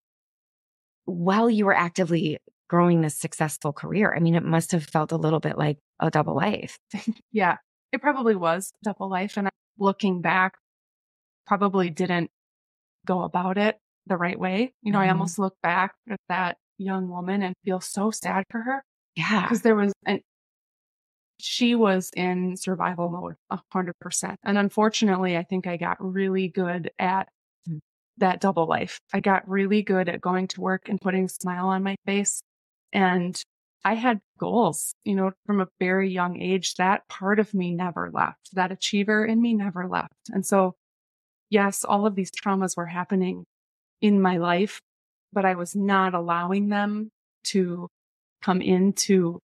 while 1.09 1.49
you 1.49 1.65
were 1.65 1.75
actively 1.75 2.39
growing 2.69 3.01
this 3.01 3.17
successful 3.17 3.73
career? 3.73 4.15
I 4.15 4.21
mean, 4.21 4.35
it 4.35 4.45
must 4.45 4.73
have 4.73 4.85
felt 4.85 5.13
a 5.13 5.17
little 5.17 5.41
bit 5.41 5.57
like 5.57 5.79
a 6.01 6.11
double 6.11 6.37
life. 6.37 6.79
yeah, 7.33 7.57
it 7.93 8.01
probably 8.01 8.37
was 8.37 8.73
double 8.85 9.09
life. 9.09 9.37
And 9.37 9.49
looking 9.79 10.21
back, 10.21 10.57
probably 11.47 11.91
didn't 11.91 12.31
go 13.07 13.23
about 13.23 13.57
it 13.57 13.79
the 14.07 14.17
right 14.17 14.39
way. 14.39 14.75
You 14.83 14.93
know, 14.93 14.99
mm-hmm. 14.99 15.09
I 15.09 15.13
almost 15.13 15.39
look 15.39 15.57
back 15.63 15.95
at 16.11 16.21
that 16.29 16.59
young 16.77 17.09
woman 17.09 17.43
and 17.43 17.55
feel 17.65 17.81
so 17.81 18.11
sad 18.11 18.45
for 18.51 18.61
her. 18.61 18.85
Yeah. 19.17 19.43
Because 19.43 19.63
there 19.63 19.75
was, 19.75 19.93
and 20.05 20.21
she 21.41 21.75
was 21.75 22.11
in 22.17 22.57
survival 22.57 23.09
mode 23.09 23.35
a 23.51 23.59
hundred 23.73 23.95
percent. 24.01 24.39
And 24.45 24.59
unfortunately, 24.59 25.37
I 25.37 25.43
think 25.43 25.67
I 25.67 25.77
got 25.77 25.97
really 26.01 26.49
good 26.49 26.91
at. 26.99 27.29
That 28.19 28.41
double 28.41 28.67
life. 28.67 29.01
I 29.13 29.21
got 29.21 29.49
really 29.49 29.83
good 29.83 30.09
at 30.09 30.21
going 30.21 30.49
to 30.49 30.61
work 30.61 30.89
and 30.89 31.01
putting 31.01 31.25
a 31.25 31.29
smile 31.29 31.67
on 31.67 31.83
my 31.83 31.97
face. 32.07 32.41
And 32.93 33.41
I 33.85 33.95
had 33.95 34.21
goals, 34.39 34.95
you 35.05 35.15
know, 35.15 35.33
from 35.47 35.61
a 35.61 35.69
very 35.79 36.11
young 36.11 36.41
age. 36.41 36.75
That 36.75 37.09
part 37.09 37.39
of 37.39 37.55
me 37.55 37.73
never 37.73 38.11
left. 38.13 38.55
That 38.55 38.73
achiever 38.73 39.25
in 39.25 39.41
me 39.41 39.55
never 39.55 39.87
left. 39.87 40.13
And 40.31 40.45
so, 40.45 40.75
yes, 41.51 41.85
all 41.85 42.07
of 42.07 42.15
these 42.15 42.31
traumas 42.31 42.77
were 42.77 42.87
happening 42.87 43.45
in 44.01 44.21
my 44.21 44.37
life, 44.39 44.81
but 45.33 45.45
I 45.45 45.55
was 45.55 45.75
not 45.75 46.15
allowing 46.15 46.69
them 46.69 47.11
to 47.45 47.89
come 48.43 48.61
into 48.61 49.39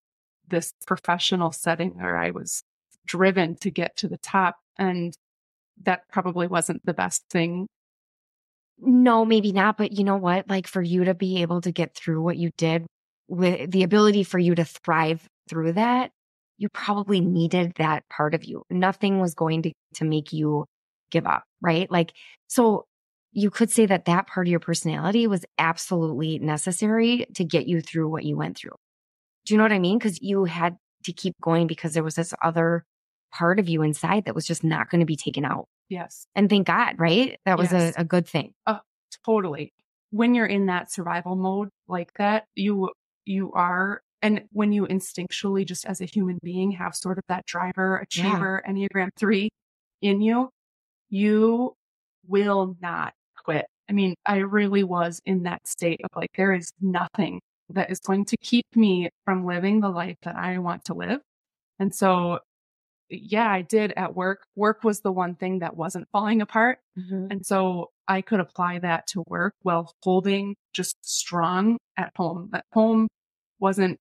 this 0.49 0.73
professional 0.87 1.53
setting 1.53 1.91
where 1.91 2.17
I 2.17 2.31
was 2.31 2.63
driven 3.07 3.57
to 3.57 3.71
get 3.71 3.97
to 3.97 4.09
the 4.09 4.19
top. 4.19 4.57
And 4.77 5.15
that 5.83 6.03
probably 6.13 6.47
wasn't 6.47 6.85
the 6.85 6.95
best 6.95 7.25
thing. 7.31 7.67
No, 8.79 9.25
maybe 9.25 9.53
not. 9.53 9.77
But 9.77 9.93
you 9.93 10.05
know 10.05 10.17
what? 10.17 10.49
Like 10.49 10.67
for 10.67 10.83
you 10.83 11.05
to 11.05 11.15
be 11.15 11.43
able 11.43 11.61
to 11.63 11.73
get 11.73 11.95
through 11.95 12.23
what 12.23 12.37
you 12.37 12.51
did 12.57 12.87
with 13.29 13.71
the 13.71 13.83
ability 13.83 14.25
for 14.25 14.39
you 14.39 14.55
to 14.55 14.65
thrive 14.65 15.27
through 15.49 15.73
that, 15.75 16.11
you 16.59 16.69
probably 16.69 17.21
needed 17.21 17.73
that 17.77 18.05
part 18.09 18.35
of 18.35 18.45
you. 18.45 18.63
Nothing 18.71 19.21
was 19.21 19.35
going 19.35 19.63
to, 19.63 19.73
to 19.95 20.05
make 20.05 20.33
you 20.33 20.67
give 21.11 21.27
up, 21.27 21.45
right? 21.61 21.91
Like, 21.91 22.13
so 22.49 22.85
you 23.33 23.51
could 23.51 23.71
say 23.71 23.87
that 23.87 24.05
that 24.05 24.27
part 24.27 24.47
of 24.47 24.51
your 24.51 24.61
personality 24.61 25.27
was 25.27 25.45
absolutely 25.59 26.39
necessary 26.39 27.27
to 27.35 27.45
get 27.45 27.67
you 27.67 27.81
through 27.81 28.09
what 28.09 28.25
you 28.25 28.37
went 28.37 28.57
through. 28.57 28.77
Do 29.45 29.55
you 29.55 29.59
know 29.59 29.65
what 29.65 29.73
I 29.73 29.79
mean? 29.79 29.99
Because 29.99 30.21
you 30.23 30.45
had 30.45 30.77
to 31.05 31.13
keep 31.13 31.35
going 31.41 31.67
because 31.67 31.95
there 31.95 32.05
was 32.05 32.15
this 32.15 32.33
other 32.43 32.85
part 33.33 33.59
of 33.59 33.69
you 33.69 33.83
inside 33.83 34.25
that 34.25 34.35
was 34.35 34.47
just 34.47 34.63
not 34.65 34.89
going 34.89 35.01
to 35.01 35.07
be 35.07 35.17
taken 35.17 35.45
out. 35.45 35.67
Yes. 35.89 36.27
And 36.35 36.49
thank 36.49 36.67
God, 36.67 36.95
right? 36.99 37.39
That 37.45 37.59
was 37.59 37.73
yes. 37.73 37.95
a, 37.97 38.01
a, 38.01 38.05
good 38.05 38.27
thing. 38.27 38.53
Oh, 38.67 38.81
totally. 39.25 39.73
When 40.11 40.35
you're 40.35 40.47
in 40.47 40.67
that 40.67 40.91
survival 40.91 41.37
mode 41.37 41.69
like 41.89 42.13
that, 42.19 42.45
you, 42.55 42.91
you 43.25 43.53
are, 43.53 44.01
and 44.23 44.45
when 44.53 44.73
you 44.73 44.87
instinctually, 44.87 45.67
just 45.67 45.85
as 45.85 46.01
a 46.01 46.07
human 46.07 46.39
being, 46.43 46.73
have 46.73 46.95
sort 46.95 47.19
of 47.19 47.25
that 47.29 47.45
driver, 47.47 47.99
achiever, 47.99 48.63
yeah. 48.67 48.73
Enneagram 48.73 49.11
three 49.19 49.51
in 50.01 50.21
you, 50.21 50.51
you 51.11 51.75
will 52.27 52.77
not 52.81 53.13
quit. 53.45 53.67
I 53.89 53.93
mean, 53.93 54.15
I 54.25 54.39
really 54.39 54.85
was 54.85 55.21
in 55.27 55.43
that 55.43 55.67
state 55.67 56.01
of 56.03 56.11
like, 56.17 56.31
there 56.37 56.55
is 56.55 56.73
nothing 56.81 57.41
that 57.71 57.91
is 57.91 58.01
going 58.01 58.25
to 58.27 58.37
keep 58.39 58.67
me 58.75 59.11
from 59.25 59.45
living 59.45 59.81
the 59.81 59.91
life 59.91 60.17
that 60.23 60.37
I 60.37 60.59
want 60.59 60.85
to 60.87 60.95
live. 60.95 61.21
And 61.79 61.95
so, 61.95 62.39
yeah, 63.09 63.51
I 63.51 63.63
did 63.63 63.93
at 63.97 64.15
work. 64.15 64.45
Work 64.57 64.85
was 64.85 65.01
the 65.01 65.13
one 65.13 65.35
thing 65.35 65.61
that 65.61 65.77
wasn't 65.77 66.09
falling 66.13 66.41
apart. 66.41 66.79
Mm-hmm. 66.99 67.27
And 67.31 67.47
so 67.47 67.91
I 68.09 68.23
could 68.23 68.41
apply 68.41 68.81
that 68.81 69.07
to 69.09 69.25
work 69.27 69.55
while 69.63 69.93
holding 70.03 70.57
just 70.73 70.97
strong 71.03 71.79
at 71.97 72.13
home. 72.17 72.51
At 72.55 72.65
home 72.73 73.09
wasn't 73.59 73.99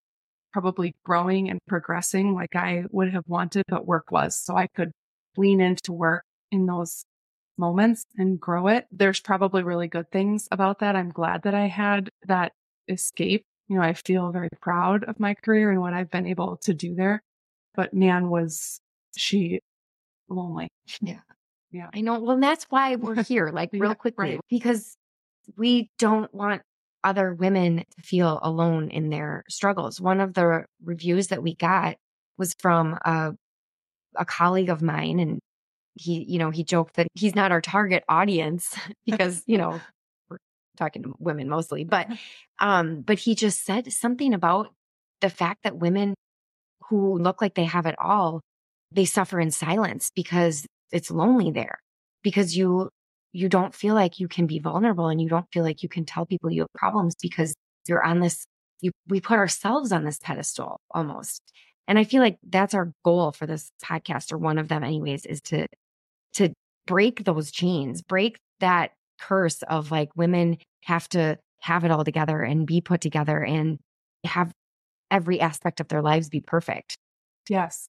probably 0.52 0.96
growing 1.04 1.50
and 1.50 1.60
progressing 1.68 2.34
like 2.34 2.56
I 2.56 2.84
would 2.92 3.12
have 3.12 3.24
wanted, 3.28 3.64
but 3.68 3.88
work 3.88 4.12
was. 4.12 4.40
So 4.40 4.56
I 4.56 4.68
could 4.68 4.92
lean 5.36 5.62
into 5.62 5.92
work 5.92 6.24
in 6.52 6.66
those 6.66 7.06
moments 7.58 8.06
and 8.18 8.40
grow 8.40 8.68
it. 8.68 8.86
There's 8.92 9.20
probably 9.20 9.64
really 9.64 9.88
good 9.88 10.10
things 10.12 10.48
about 10.52 10.80
that. 10.80 10.96
I'm 10.96 11.10
glad 11.10 11.44
that 11.44 11.54
I 11.54 11.68
had 11.68 12.10
that 12.28 12.52
escape. 12.88 13.44
You 13.68 13.78
know, 13.78 13.84
I 13.84 13.94
feel 13.94 14.32
very 14.32 14.50
proud 14.62 15.04
of 15.06 15.20
my 15.20 15.34
career 15.34 15.72
and 15.72 15.82
what 15.82 15.94
I've 15.94 16.12
been 16.12 16.28
able 16.28 16.58
to 16.64 16.74
do 16.74 16.96
there. 16.96 17.22
But 17.76 17.94
man, 17.94 18.30
was 18.30 18.80
she 19.18 19.60
lonely. 20.30 20.70
Yeah. 21.02 21.20
Yeah. 21.72 21.90
I 21.94 22.02
know. 22.02 22.20
Well, 22.20 22.40
that's 22.40 22.66
why 22.70 22.96
we're 22.96 23.24
here, 23.24 23.50
like 23.50 23.72
real 23.74 23.90
yeah, 23.90 23.94
quickly, 23.94 24.32
right. 24.32 24.40
because 24.50 24.96
we 25.58 25.90
don't 25.98 26.34
want 26.34 26.62
other 27.04 27.34
women 27.34 27.84
to 27.96 28.02
feel 28.02 28.40
alone 28.42 28.90
in 28.90 29.10
their 29.10 29.44
struggles. 29.50 30.00
One 30.00 30.22
of 30.22 30.34
the 30.34 30.66
reviews 30.84 31.28
that 31.28 31.44
we 31.44 31.56
got 31.56 31.98
was 32.38 32.56
from 32.60 32.94
a, 33.06 33.34
a 34.16 34.26
colleague 34.26 34.70
of 34.70 34.82
mine 34.82 35.20
and 35.20 35.40
he, 35.96 36.24
you 36.28 36.40
know, 36.40 36.50
he 36.50 36.64
joked 36.64 36.96
that 36.96 37.08
he's 37.14 37.36
not 37.36 37.52
our 37.52 37.62
target 37.62 38.04
audience 38.08 38.76
because, 39.06 39.44
you 39.46 39.58
know, 39.58 39.80
we're 40.30 40.38
talking 40.78 41.04
to 41.04 41.14
women 41.20 41.50
mostly, 41.50 41.84
but, 41.84 42.08
um, 42.60 43.02
but 43.02 43.20
he 43.20 43.36
just 43.36 43.66
said 43.66 43.92
something 43.92 44.34
about 44.34 44.74
the 45.22 45.30
fact 45.30 45.64
that 45.64 45.78
women 45.78 46.14
who 46.90 47.18
look 47.18 47.42
like 47.42 47.56
they 47.56 47.66
have 47.66 47.86
it 47.86 47.96
all, 48.00 48.42
they 48.94 49.06
suffer 49.06 49.40
in 49.40 49.52
silence 49.52 50.12
because 50.16 50.66
it's 50.92 51.12
lonely 51.12 51.52
there 51.52 51.80
because 52.22 52.56
you, 52.56 52.90
you 53.32 53.50
don't 53.50 53.74
feel 53.74 53.96
like 53.96 54.20
you 54.20 54.28
can 54.28 54.46
be 54.46 54.60
vulnerable 54.60 55.08
and 55.08 55.22
you 55.22 55.30
don't 55.30 55.48
feel 55.52 55.64
like 55.64 55.84
you 55.84 55.90
can 55.90 56.06
tell 56.06 56.26
people 56.26 56.52
you 56.52 56.62
have 56.62 56.74
problems 56.76 57.16
because 57.22 57.54
you're 57.88 58.04
on 58.04 58.20
this, 58.20 58.46
you, 58.82 58.92
we 59.08 59.20
put 59.20 59.40
ourselves 59.40 59.92
on 59.92 60.06
this 60.06 60.20
pedestal 60.22 60.80
almost. 60.92 61.42
And 61.88 62.00
I 62.00 62.04
feel 62.04 62.22
like 62.22 62.38
that's 62.48 62.74
our 62.74 62.94
goal 63.04 63.32
for 63.32 63.46
this 63.46 63.72
podcast 63.84 64.32
or 64.32 64.38
one 64.38 64.58
of 64.58 64.68
them 64.68 64.84
anyways 64.84 65.26
is 65.26 65.42
to 65.42 65.68
to 66.34 66.54
break 66.88 67.24
those 67.24 67.52
chains, 67.52 68.02
break 68.02 68.38
that 68.60 68.92
curse 69.20 69.62
of 69.64 69.92
like 69.92 70.10
women 70.16 70.58
have 70.84 71.08
to 71.10 71.38
have 71.60 71.86
it 71.86 71.92
all 71.92 72.04
together 72.04 72.42
and 72.42 72.68
be 72.68 72.82
put 72.82 73.02
together 73.02 73.44
and 73.44 73.80
have 74.26 74.52
every 75.12 75.40
aspect 75.40 75.80
of 75.80 75.88
their 75.88 76.02
lives 76.02 76.30
be 76.30 76.42
perfect. 76.42 76.98
Yes. 77.50 77.88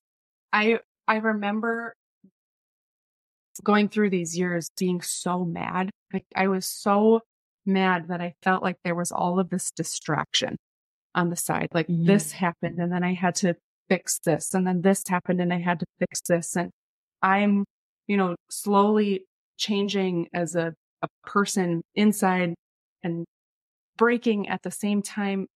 I 0.53 0.81
I 1.07 1.17
remember 1.17 1.95
going 3.63 3.89
through 3.89 4.11
these 4.11 4.37
years 4.37 4.71
being 4.79 5.01
so 5.01 5.45
mad. 5.45 5.91
Like 6.13 6.25
I 6.35 6.49
was 6.49 6.67
so 6.67 7.21
mad 7.67 8.09
that 8.09 8.21
I 8.21 8.35
felt 8.43 8.63
like 8.63 8.77
there 8.85 8.95
was 8.95 9.13
all 9.13 9.39
of 9.39 9.51
this 9.51 9.71
distraction 9.71 10.57
on 11.15 11.31
the 11.31 11.37
side. 11.37 11.69
Like 11.73 11.87
mm-hmm. 11.87 12.07
this 12.07 12.33
happened 12.33 12.79
and 12.79 12.93
then 12.93 13.05
I 13.05 13.15
had 13.15 13.37
to 13.37 13.55
fix 13.89 14.19
this 14.25 14.55
and 14.55 14.67
then 14.67 14.83
this 14.83 15.03
happened 15.09 15.41
and 15.41 15.53
I 15.53 15.61
had 15.61 15.81
to 15.81 15.87
fix 16.01 16.21
this 16.23 16.57
and 16.57 16.71
I'm 17.23 17.65
you 18.07 18.17
know, 18.17 18.35
slowly 18.51 19.25
changing 19.57 20.29
as 20.33 20.55
a, 20.55 20.75
a 21.03 21.09
person 21.25 21.83
inside 21.95 22.55
and 23.03 23.25
breaking 23.97 24.49
at 24.49 24.63
the 24.63 24.71
same 24.71 25.03
time 25.03 25.47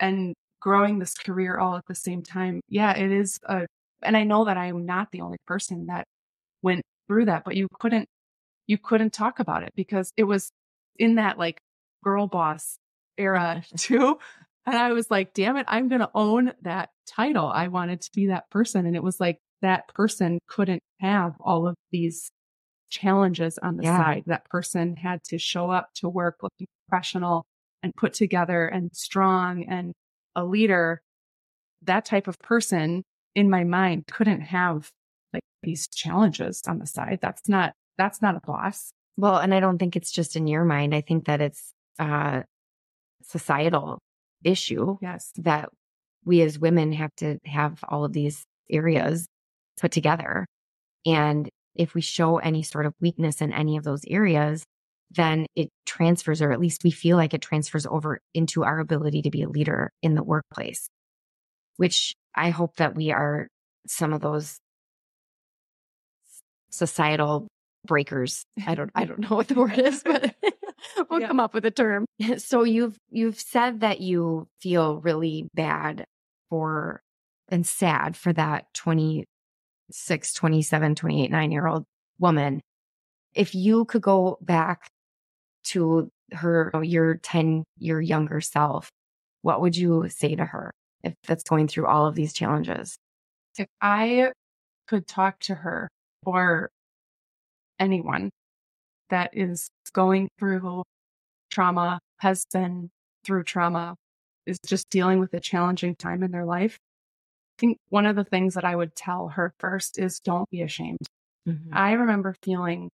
and 0.00 0.34
growing 0.60 0.98
this 0.98 1.14
career 1.14 1.58
all 1.58 1.76
at 1.76 1.86
the 1.86 1.94
same 1.94 2.22
time. 2.22 2.60
Yeah, 2.68 2.96
it 2.96 3.10
is 3.10 3.38
a, 3.44 3.66
and 4.02 4.16
I 4.16 4.24
know 4.24 4.44
that 4.44 4.56
I 4.56 4.66
am 4.66 4.86
not 4.86 5.10
the 5.12 5.20
only 5.20 5.38
person 5.46 5.86
that 5.86 6.06
went 6.62 6.82
through 7.06 7.26
that, 7.26 7.44
but 7.44 7.56
you 7.56 7.68
couldn't, 7.80 8.08
you 8.66 8.78
couldn't 8.78 9.12
talk 9.12 9.40
about 9.40 9.62
it 9.62 9.72
because 9.76 10.12
it 10.16 10.24
was 10.24 10.50
in 10.98 11.16
that 11.16 11.38
like 11.38 11.60
girl 12.04 12.26
boss 12.26 12.78
era 13.16 13.62
too. 13.76 14.18
And 14.66 14.76
I 14.76 14.92
was 14.92 15.10
like, 15.10 15.32
damn 15.32 15.56
it, 15.56 15.66
I'm 15.68 15.88
going 15.88 16.00
to 16.00 16.10
own 16.14 16.52
that 16.62 16.90
title. 17.06 17.46
I 17.46 17.68
wanted 17.68 18.02
to 18.02 18.10
be 18.14 18.26
that 18.26 18.50
person. 18.50 18.86
And 18.86 18.94
it 18.94 19.02
was 19.02 19.18
like, 19.18 19.38
that 19.62 19.88
person 19.88 20.38
couldn't 20.46 20.82
have 21.00 21.34
all 21.40 21.66
of 21.66 21.74
these 21.90 22.30
challenges 22.90 23.58
on 23.58 23.76
the 23.76 23.84
yeah. 23.84 23.96
side. 23.96 24.22
That 24.26 24.44
person 24.48 24.96
had 24.96 25.22
to 25.24 25.38
show 25.38 25.70
up 25.70 25.90
to 25.96 26.08
work 26.08 26.36
looking 26.42 26.66
professional 26.88 27.44
and 27.82 27.94
put 27.94 28.14
together 28.14 28.66
and 28.66 28.94
strong 28.94 29.64
and 29.64 29.92
a 30.34 30.44
leader. 30.44 31.00
That 31.82 32.04
type 32.04 32.28
of 32.28 32.38
person 32.38 33.04
in 33.38 33.48
my 33.48 33.62
mind 33.62 34.04
couldn't 34.10 34.40
have 34.40 34.90
like 35.32 35.44
these 35.62 35.86
challenges 35.86 36.60
on 36.66 36.80
the 36.80 36.86
side. 36.86 37.20
That's 37.22 37.48
not, 37.48 37.72
that's 37.96 38.20
not 38.20 38.34
a 38.34 38.40
boss. 38.44 38.90
Well, 39.16 39.36
and 39.36 39.54
I 39.54 39.60
don't 39.60 39.78
think 39.78 39.94
it's 39.94 40.10
just 40.10 40.34
in 40.34 40.48
your 40.48 40.64
mind. 40.64 40.92
I 40.92 41.02
think 41.02 41.26
that 41.26 41.40
it's 41.40 41.70
a 42.00 42.42
societal 43.22 44.00
issue. 44.42 44.96
Yes. 45.00 45.30
That 45.36 45.68
we 46.24 46.42
as 46.42 46.58
women 46.58 46.92
have 46.94 47.14
to 47.18 47.38
have 47.44 47.78
all 47.88 48.04
of 48.04 48.12
these 48.12 48.42
areas 48.68 49.26
put 49.80 49.92
together. 49.92 50.44
And 51.06 51.48
if 51.76 51.94
we 51.94 52.00
show 52.00 52.38
any 52.38 52.64
sort 52.64 52.86
of 52.86 52.92
weakness 53.00 53.40
in 53.40 53.52
any 53.52 53.76
of 53.76 53.84
those 53.84 54.02
areas, 54.08 54.64
then 55.12 55.46
it 55.54 55.68
transfers, 55.86 56.42
or 56.42 56.50
at 56.50 56.58
least 56.58 56.82
we 56.82 56.90
feel 56.90 57.16
like 57.16 57.34
it 57.34 57.40
transfers 57.40 57.86
over 57.86 58.18
into 58.34 58.64
our 58.64 58.80
ability 58.80 59.22
to 59.22 59.30
be 59.30 59.42
a 59.42 59.48
leader 59.48 59.90
in 60.02 60.16
the 60.16 60.24
workplace, 60.24 60.88
which 61.76 62.14
I 62.38 62.50
hope 62.50 62.76
that 62.76 62.94
we 62.94 63.12
are 63.12 63.48
some 63.86 64.12
of 64.12 64.20
those 64.20 64.58
societal 66.70 67.48
breakers. 67.86 68.44
I 68.66 68.74
don't, 68.74 68.90
I 68.94 69.04
don't 69.04 69.18
know 69.30 69.36
what 69.36 69.48
the 69.48 69.54
word 69.54 69.78
is, 69.78 70.02
but 70.02 70.34
we'll 71.10 71.20
yeah. 71.20 71.28
come 71.28 71.40
up 71.40 71.54
with 71.54 71.64
a 71.64 71.70
term. 71.70 72.04
So 72.38 72.64
you've, 72.64 72.96
you've 73.10 73.38
said 73.38 73.80
that 73.80 74.00
you 74.00 74.48
feel 74.60 75.00
really 75.00 75.48
bad 75.54 76.04
for 76.50 77.00
and 77.48 77.66
sad 77.66 78.16
for 78.16 78.32
that 78.32 78.66
20 78.74 79.24
26, 79.88 80.34
27, 80.34 80.94
28, 80.94 81.30
nine 81.30 81.50
year 81.50 81.66
old 81.66 81.84
woman, 82.18 82.60
if 83.34 83.54
you 83.54 83.86
could 83.86 84.02
go 84.02 84.36
back 84.42 84.90
to 85.64 86.10
her, 86.32 86.70
your 86.82 87.16
10 87.16 87.64
year 87.78 88.00
younger 88.00 88.40
self, 88.40 88.90
what 89.40 89.62
would 89.62 89.76
you 89.76 90.08
say 90.10 90.34
to 90.34 90.44
her 90.44 90.72
if 91.02 91.14
that's 91.26 91.42
going 91.44 91.68
through 91.68 91.86
all 91.86 92.06
of 92.06 92.14
these 92.14 92.32
challenges? 92.32 92.96
If 93.58 93.66
I 93.80 94.32
could 94.86 95.06
talk 95.06 95.38
to 95.40 95.54
her 95.54 95.88
or 96.24 96.70
anyone 97.78 98.30
that 99.10 99.30
is 99.32 99.68
going 99.92 100.28
through 100.38 100.82
trauma, 101.50 102.00
has 102.18 102.44
been 102.52 102.90
through 103.24 103.44
trauma, 103.44 103.94
is 104.46 104.58
just 104.66 104.88
dealing 104.90 105.20
with 105.20 105.32
a 105.34 105.40
challenging 105.40 105.94
time 105.94 106.22
in 106.22 106.30
their 106.30 106.44
life, 106.44 106.78
I 107.58 107.60
think 107.60 107.78
one 107.88 108.06
of 108.06 108.16
the 108.16 108.24
things 108.24 108.54
that 108.54 108.64
I 108.64 108.76
would 108.76 108.94
tell 108.94 109.28
her 109.28 109.52
first 109.58 109.98
is 109.98 110.20
don't 110.20 110.48
be 110.50 110.62
ashamed. 110.62 111.06
Mm-hmm. 111.48 111.70
I 111.72 111.92
remember 111.92 112.36
feeling 112.42 112.90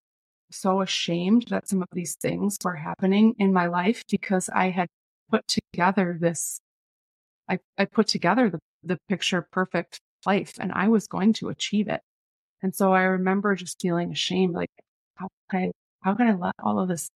so 0.51 0.81
ashamed 0.81 1.47
that 1.49 1.69
some 1.69 1.83
of 1.83 1.89
these 1.93 2.15
things 2.15 2.57
were 2.65 2.77
happening 2.77 3.35
in 3.39 3.53
my 3.53 3.67
life 3.67 4.05
because 4.11 4.49
I 4.49 4.71
had 4.71 4.89
put 5.31 5.43
together 5.49 6.17
this, 6.19 6.61
I, 7.49 7.59
I 7.79 7.85
put 7.85 8.07
together 8.07 8.51
the, 8.51 8.59
the 8.83 8.99
picture 9.09 9.47
perfect 9.51 10.01
life 10.27 10.55
and 10.59 10.73
I 10.73 10.89
was 10.89 11.07
going 11.07 11.33
to 11.35 11.49
achieve 11.49 11.89
it. 11.89 12.01
And 12.63 12.75
so 12.75 12.93
I 12.93 13.03
remember 13.03 13.55
just 13.55 13.81
feeling 13.81 14.11
ashamed, 14.13 14.55
like, 14.55 14.71
how 15.17 15.29
can 15.51 15.65
I, 15.65 15.71
how 16.01 16.15
can 16.15 16.29
I 16.29 16.35
let 16.35 16.55
all 16.63 16.81
of 16.81 16.89
this 16.89 17.09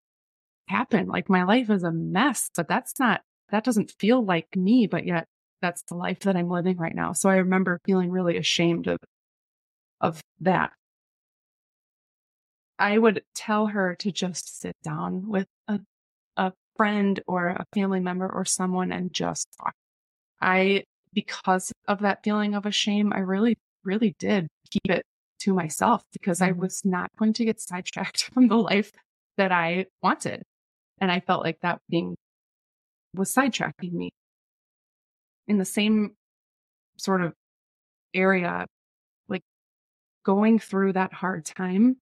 happen? 0.68 1.06
Like 1.06 1.30
my 1.30 1.44
life 1.44 1.70
is 1.70 1.82
a 1.82 1.92
mess, 1.92 2.50
but 2.54 2.68
that's 2.68 2.98
not, 2.98 3.22
that 3.50 3.64
doesn't 3.64 3.94
feel 3.98 4.22
like 4.22 4.54
me, 4.54 4.86
but 4.86 5.06
yet 5.06 5.26
that's 5.62 5.82
the 5.82 5.94
life 5.94 6.20
that 6.20 6.36
I'm 6.36 6.50
living 6.50 6.76
right 6.76 6.94
now. 6.94 7.12
So 7.12 7.30
I 7.30 7.36
remember 7.36 7.80
feeling 7.84 8.10
really 8.10 8.36
ashamed 8.36 8.86
of, 8.86 8.98
of 10.00 10.20
that. 10.40 10.72
I 12.78 12.96
would 12.98 13.22
tell 13.34 13.68
her 13.68 13.96
to 13.96 14.12
just 14.12 14.60
sit 14.60 14.76
down 14.84 15.28
with 15.28 15.46
a, 15.66 15.80
a 16.36 16.52
friend 16.76 17.20
or 17.26 17.48
a 17.48 17.64
family 17.74 18.00
member 18.00 18.30
or 18.30 18.44
someone 18.44 18.92
and 18.92 19.12
just 19.12 19.48
talk. 19.60 19.74
I, 20.40 20.84
because 21.12 21.72
of 21.86 22.00
that 22.00 22.22
feeling 22.22 22.54
of 22.54 22.66
a 22.66 22.70
shame, 22.70 23.12
I 23.12 23.20
really, 23.20 23.56
really 23.84 24.14
did 24.18 24.48
keep 24.70 24.90
it 24.90 25.04
to 25.40 25.54
myself 25.54 26.02
because 26.12 26.42
I 26.42 26.50
mm-hmm. 26.50 26.60
was 26.60 26.82
not 26.84 27.10
going 27.18 27.32
to 27.34 27.44
get 27.44 27.60
sidetracked 27.60 28.24
from 28.34 28.48
the 28.48 28.56
life 28.56 28.92
that 29.36 29.52
I 29.52 29.86
wanted. 30.02 30.42
And 31.00 31.10
I 31.10 31.20
felt 31.20 31.44
like 31.44 31.60
that 31.62 31.80
being 31.88 32.16
was 33.14 33.32
sidetracking 33.32 33.92
me 33.92 34.10
in 35.46 35.58
the 35.58 35.64
same 35.64 36.12
sort 36.98 37.22
of 37.22 37.32
area, 38.14 38.66
like 39.28 39.42
going 40.24 40.58
through 40.58 40.92
that 40.92 41.12
hard 41.12 41.44
time 41.44 41.96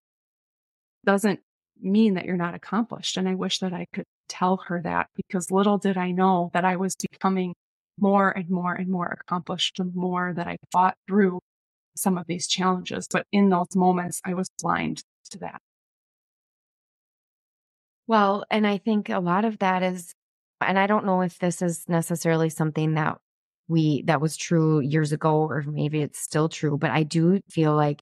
doesn't 1.05 1.40
mean 1.81 2.14
that 2.14 2.25
you're 2.25 2.37
not 2.37 2.55
accomplished. 2.55 3.16
And 3.16 3.29
I 3.29 3.35
wish 3.35 3.61
that 3.61 3.72
I 3.72 3.87
could 3.92 4.07
tell 4.29 4.57
her 4.66 4.81
that 4.83 5.09
because 5.14 5.51
little 5.51 5.79
did 5.79 5.96
I 5.96 6.11
know 6.11 6.51
that 6.53 6.64
I 6.64 6.77
was 6.77 6.96
becoming 6.96 7.55
more 7.98 8.30
and 8.30 8.50
more 8.50 8.74
and 8.74 8.88
more 8.88 9.18
accomplished 9.20 9.76
the 9.78 9.85
more 9.94 10.32
that 10.35 10.46
I 10.46 10.56
fought 10.72 10.96
through 11.09 11.40
some 11.96 12.18
of 12.18 12.26
these 12.26 12.46
challenges. 12.46 13.06
But 13.11 13.26
in 13.32 13.48
those 13.48 13.74
moments, 13.74 14.20
I 14.24 14.35
was 14.35 14.48
blind 14.61 15.02
to 15.30 15.38
that. 15.38 15.61
Well, 18.06 18.44
and 18.50 18.66
I 18.66 18.78
think 18.78 19.09
a 19.09 19.18
lot 19.18 19.44
of 19.44 19.59
that 19.59 19.82
is, 19.82 20.12
and 20.61 20.78
I 20.78 20.87
don't 20.87 21.06
know 21.06 21.22
if 21.22 21.38
this 21.38 21.61
is 21.62 21.88
necessarily 21.88 22.50
something 22.50 22.94
that 22.94 23.18
we, 23.68 24.02
that 24.02 24.20
was 24.20 24.37
true 24.37 24.80
years 24.80 25.11
ago, 25.12 25.48
or 25.48 25.64
maybe 25.66 26.00
it's 26.00 26.20
still 26.20 26.48
true, 26.48 26.78
but 26.78 26.90
I 26.90 27.02
do 27.02 27.40
feel 27.50 27.74
like 27.74 28.00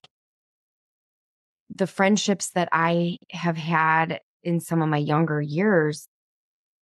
the 1.74 1.86
friendships 1.86 2.50
that 2.50 2.68
I 2.70 3.16
have 3.30 3.56
had 3.56 4.20
in 4.42 4.60
some 4.60 4.82
of 4.82 4.90
my 4.90 4.98
younger 4.98 5.40
years, 5.40 6.06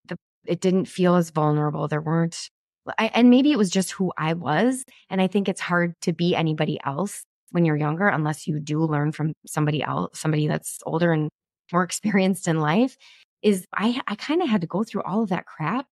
the, 0.06 0.16
it 0.44 0.60
didn't 0.60 0.86
feel 0.86 1.14
as 1.14 1.30
vulnerable. 1.30 1.86
There 1.86 2.00
weren't, 2.00 2.50
I, 2.98 3.10
and 3.14 3.30
maybe 3.30 3.52
it 3.52 3.58
was 3.58 3.70
just 3.70 3.92
who 3.92 4.12
I 4.16 4.34
was. 4.34 4.84
And 5.10 5.20
I 5.20 5.26
think 5.26 5.48
it's 5.48 5.60
hard 5.60 5.94
to 6.02 6.12
be 6.12 6.34
anybody 6.34 6.78
else 6.84 7.24
when 7.50 7.64
you're 7.64 7.76
younger, 7.76 8.08
unless 8.08 8.46
you 8.46 8.58
do 8.58 8.80
learn 8.84 9.12
from 9.12 9.34
somebody 9.46 9.82
else, 9.82 10.18
somebody 10.18 10.48
that's 10.48 10.78
older 10.86 11.12
and 11.12 11.28
more 11.72 11.82
experienced 11.84 12.48
in 12.48 12.60
life. 12.60 12.96
Is 13.42 13.66
I, 13.74 14.00
I 14.06 14.14
kind 14.14 14.40
of 14.40 14.48
had 14.48 14.60
to 14.60 14.66
go 14.68 14.84
through 14.84 15.02
all 15.02 15.22
of 15.22 15.30
that 15.30 15.46
crap 15.46 15.86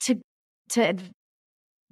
to, 0.00 0.20
to 0.70 0.96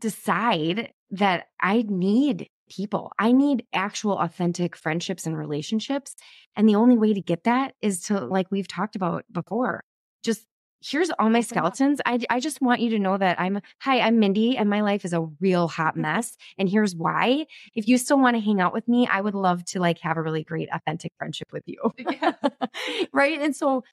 decide 0.00 0.92
that 1.10 1.46
I 1.60 1.84
need 1.88 2.48
people. 2.70 3.12
I 3.18 3.32
need 3.32 3.66
actual 3.72 4.18
authentic 4.18 4.76
friendships 4.76 5.26
and 5.26 5.36
relationships. 5.36 6.14
And 6.54 6.68
the 6.68 6.76
only 6.76 6.96
way 6.96 7.14
to 7.14 7.20
get 7.20 7.44
that 7.44 7.74
is 7.82 8.02
to, 8.02 8.20
like 8.20 8.46
we've 8.50 8.68
talked 8.68 8.94
about 8.94 9.24
before, 9.32 9.82
just 10.22 10.44
here's 10.80 11.10
all 11.18 11.30
my 11.30 11.40
skeletons. 11.40 12.00
I, 12.06 12.20
I 12.30 12.40
just 12.40 12.60
want 12.60 12.80
you 12.80 12.90
to 12.90 12.98
know 12.98 13.18
that 13.18 13.40
I'm, 13.40 13.60
hi, 13.80 14.00
I'm 14.00 14.18
Mindi 14.18 14.56
and 14.56 14.70
my 14.70 14.80
life 14.80 15.04
is 15.04 15.12
a 15.12 15.22
real 15.40 15.68
hot 15.68 15.94
mm-hmm. 15.94 16.02
mess. 16.02 16.36
And 16.58 16.68
here's 16.68 16.94
why. 16.94 17.46
If 17.74 17.88
you 17.88 17.98
still 17.98 18.18
want 18.18 18.36
to 18.36 18.40
hang 18.40 18.60
out 18.60 18.72
with 18.72 18.86
me, 18.88 19.06
I 19.06 19.20
would 19.20 19.34
love 19.34 19.64
to 19.66 19.80
like 19.80 19.98
have 20.00 20.16
a 20.16 20.22
really 20.22 20.44
great 20.44 20.68
authentic 20.72 21.12
friendship 21.18 21.48
with 21.52 21.64
you. 21.66 21.92
Yeah. 22.08 22.32
right. 23.12 23.40
And 23.40 23.54
so 23.54 23.84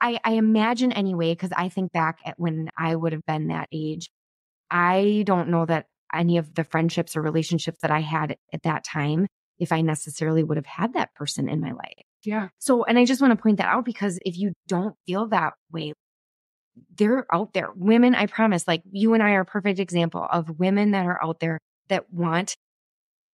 I, 0.00 0.20
I 0.24 0.32
imagine 0.32 0.92
anyway, 0.92 1.32
because 1.32 1.50
I 1.56 1.68
think 1.68 1.92
back 1.92 2.20
at 2.24 2.38
when 2.38 2.70
I 2.78 2.94
would 2.94 3.12
have 3.12 3.26
been 3.26 3.48
that 3.48 3.68
age, 3.72 4.10
I 4.70 5.24
don't 5.26 5.48
know 5.48 5.66
that 5.66 5.86
any 6.14 6.38
of 6.38 6.54
the 6.54 6.64
friendships 6.64 7.16
or 7.16 7.22
relationships 7.22 7.78
that 7.82 7.90
I 7.90 8.00
had 8.00 8.36
at 8.52 8.62
that 8.62 8.84
time 8.84 9.26
if 9.58 9.72
I 9.72 9.80
necessarily 9.80 10.44
would 10.44 10.56
have 10.56 10.66
had 10.66 10.94
that 10.94 11.14
person 11.14 11.48
in 11.48 11.60
my 11.60 11.72
life. 11.72 12.04
Yeah. 12.24 12.48
So, 12.58 12.84
and 12.84 12.98
I 12.98 13.04
just 13.04 13.20
want 13.20 13.36
to 13.36 13.42
point 13.42 13.58
that 13.58 13.68
out 13.68 13.84
because 13.84 14.18
if 14.24 14.36
you 14.36 14.52
don't 14.66 14.94
feel 15.06 15.26
that 15.28 15.54
way, 15.72 15.92
they're 16.96 17.26
out 17.32 17.52
there. 17.54 17.70
Women, 17.74 18.14
I 18.14 18.26
promise, 18.26 18.66
like 18.66 18.82
you 18.90 19.14
and 19.14 19.22
I 19.22 19.32
are 19.32 19.40
a 19.40 19.46
perfect 19.46 19.78
example 19.78 20.26
of 20.30 20.58
women 20.58 20.92
that 20.92 21.06
are 21.06 21.22
out 21.22 21.40
there 21.40 21.58
that 21.88 22.12
want 22.12 22.54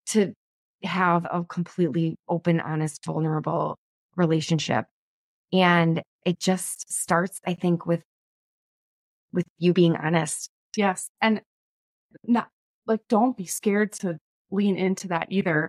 to 0.07 0.33
have 0.83 1.27
a 1.31 1.45
completely 1.45 2.17
open, 2.29 2.61
honest, 2.61 3.05
vulnerable 3.05 3.77
relationship. 4.17 4.87
And 5.53 6.03
it 6.25 6.39
just 6.41 6.93
starts, 6.93 7.41
I 7.47 7.55
think, 7.55 7.87
with 7.87 8.03
with 9.33 9.47
you 9.59 9.73
being 9.73 9.97
honest. 9.97 10.49
Yes. 10.77 11.09
And 11.21 11.41
not 12.27 12.49
like 12.87 13.01
don't 13.09 13.37
be 13.37 13.47
scared 13.47 13.93
to 13.93 14.19
lean 14.51 14.77
into 14.77 15.09
that 15.09 15.27
either. 15.31 15.69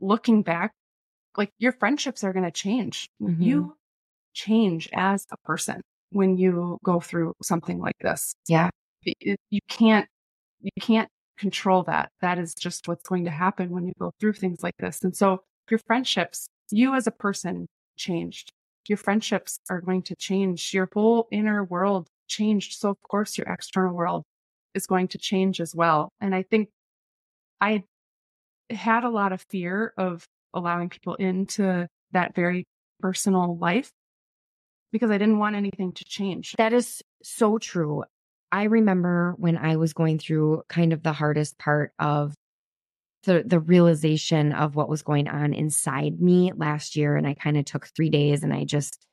Looking 0.00 0.42
back, 0.42 0.72
like 1.36 1.50
your 1.58 1.72
friendships 1.72 2.24
are 2.24 2.32
going 2.32 2.44
to 2.44 2.50
change. 2.50 3.08
Mm-hmm. 3.20 3.42
You 3.42 3.76
change 4.34 4.88
as 4.92 5.26
a 5.30 5.36
person 5.44 5.80
when 6.10 6.36
you 6.36 6.78
go 6.84 7.00
through 7.00 7.34
something 7.42 7.78
like 7.80 7.96
this. 8.00 8.34
Yeah. 8.48 8.70
You 9.04 9.60
can't, 9.68 10.06
you 10.60 10.70
can't 10.80 11.08
control 11.38 11.82
that. 11.84 12.10
That 12.20 12.38
is 12.38 12.54
just 12.54 12.86
what's 12.86 13.08
going 13.08 13.24
to 13.24 13.30
happen 13.30 13.70
when 13.70 13.86
you 13.86 13.92
go 13.98 14.12
through 14.20 14.34
things 14.34 14.62
like 14.62 14.76
this. 14.78 15.02
And 15.02 15.16
so 15.16 15.42
your 15.70 15.80
friendships, 15.86 16.46
you 16.70 16.94
as 16.94 17.06
a 17.06 17.10
person 17.12 17.66
changed. 17.96 18.52
Your 18.88 18.98
friendships 18.98 19.58
are 19.70 19.80
going 19.80 20.02
to 20.02 20.16
change. 20.16 20.72
Your 20.74 20.88
whole 20.92 21.28
inner 21.30 21.64
world 21.64 22.08
changed. 22.28 22.78
So 22.78 22.90
of 22.90 23.00
course 23.02 23.38
your 23.38 23.46
external 23.46 23.94
world 23.94 24.22
is 24.74 24.86
going 24.86 25.08
to 25.08 25.18
change 25.18 25.60
as 25.60 25.74
well. 25.74 26.10
And 26.20 26.34
I 26.34 26.42
think 26.42 26.68
I 27.60 27.84
had 28.70 29.04
a 29.04 29.10
lot 29.10 29.32
of 29.32 29.44
fear 29.50 29.92
of 29.96 30.24
allowing 30.54 30.88
people 30.88 31.14
into 31.14 31.86
that 32.12 32.34
very 32.34 32.66
personal 33.00 33.56
life 33.56 33.90
because 34.92 35.10
I 35.10 35.18
didn't 35.18 35.38
want 35.38 35.56
anything 35.56 35.92
to 35.92 36.04
change. 36.04 36.54
That 36.58 36.72
is 36.72 37.02
so 37.22 37.58
true. 37.58 38.04
I 38.50 38.64
remember 38.64 39.34
when 39.38 39.56
I 39.56 39.76
was 39.76 39.94
going 39.94 40.18
through 40.18 40.62
kind 40.68 40.92
of 40.92 41.02
the 41.02 41.12
hardest 41.12 41.58
part 41.58 41.92
of 41.98 42.34
the 43.24 43.42
the 43.46 43.60
realization 43.60 44.52
of 44.52 44.76
what 44.76 44.88
was 44.88 45.02
going 45.02 45.28
on 45.28 45.54
inside 45.54 46.20
me 46.20 46.52
last 46.54 46.96
year 46.96 47.16
and 47.16 47.26
I 47.26 47.34
kind 47.34 47.56
of 47.56 47.64
took 47.64 47.86
3 47.86 48.10
days 48.10 48.42
and 48.42 48.52
I 48.52 48.64
just 48.64 49.06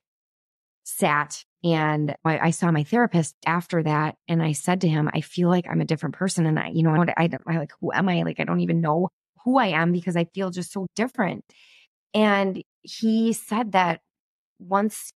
sat 0.83 1.43
and 1.63 2.15
I, 2.25 2.39
I, 2.39 2.49
saw 2.51 2.71
my 2.71 2.83
therapist 2.83 3.35
after 3.45 3.83
that 3.83 4.15
and 4.27 4.41
I 4.41 4.53
said 4.53 4.81
to 4.81 4.87
him, 4.87 5.09
I 5.13 5.21
feel 5.21 5.49
like 5.49 5.67
I'm 5.69 5.81
a 5.81 5.85
different 5.85 6.15
person. 6.15 6.45
And 6.45 6.57
I, 6.57 6.69
you 6.69 6.83
know, 6.83 6.91
I, 6.91 7.13
I, 7.15 7.29
I 7.45 7.57
like, 7.57 7.73
who 7.79 7.91
am 7.91 8.09
I? 8.09 8.23
Like, 8.23 8.39
I 8.39 8.45
don't 8.45 8.61
even 8.61 8.81
know 8.81 9.09
who 9.43 9.57
I 9.57 9.67
am 9.67 9.91
because 9.91 10.15
I 10.15 10.25
feel 10.25 10.49
just 10.49 10.71
so 10.71 10.87
different. 10.95 11.43
And 12.13 12.61
he 12.81 13.33
said 13.33 13.73
that 13.73 14.01
once, 14.59 15.11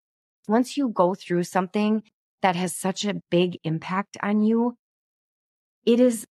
once 0.47 0.77
you 0.77 0.89
go 0.89 1.15
through 1.15 1.43
something 1.43 2.03
that 2.41 2.55
has 2.55 2.75
such 2.75 3.05
a 3.05 3.21
big 3.31 3.57
impact 3.63 4.17
on 4.21 4.41
you, 4.41 4.75
it 5.85 5.99
is 5.99 6.25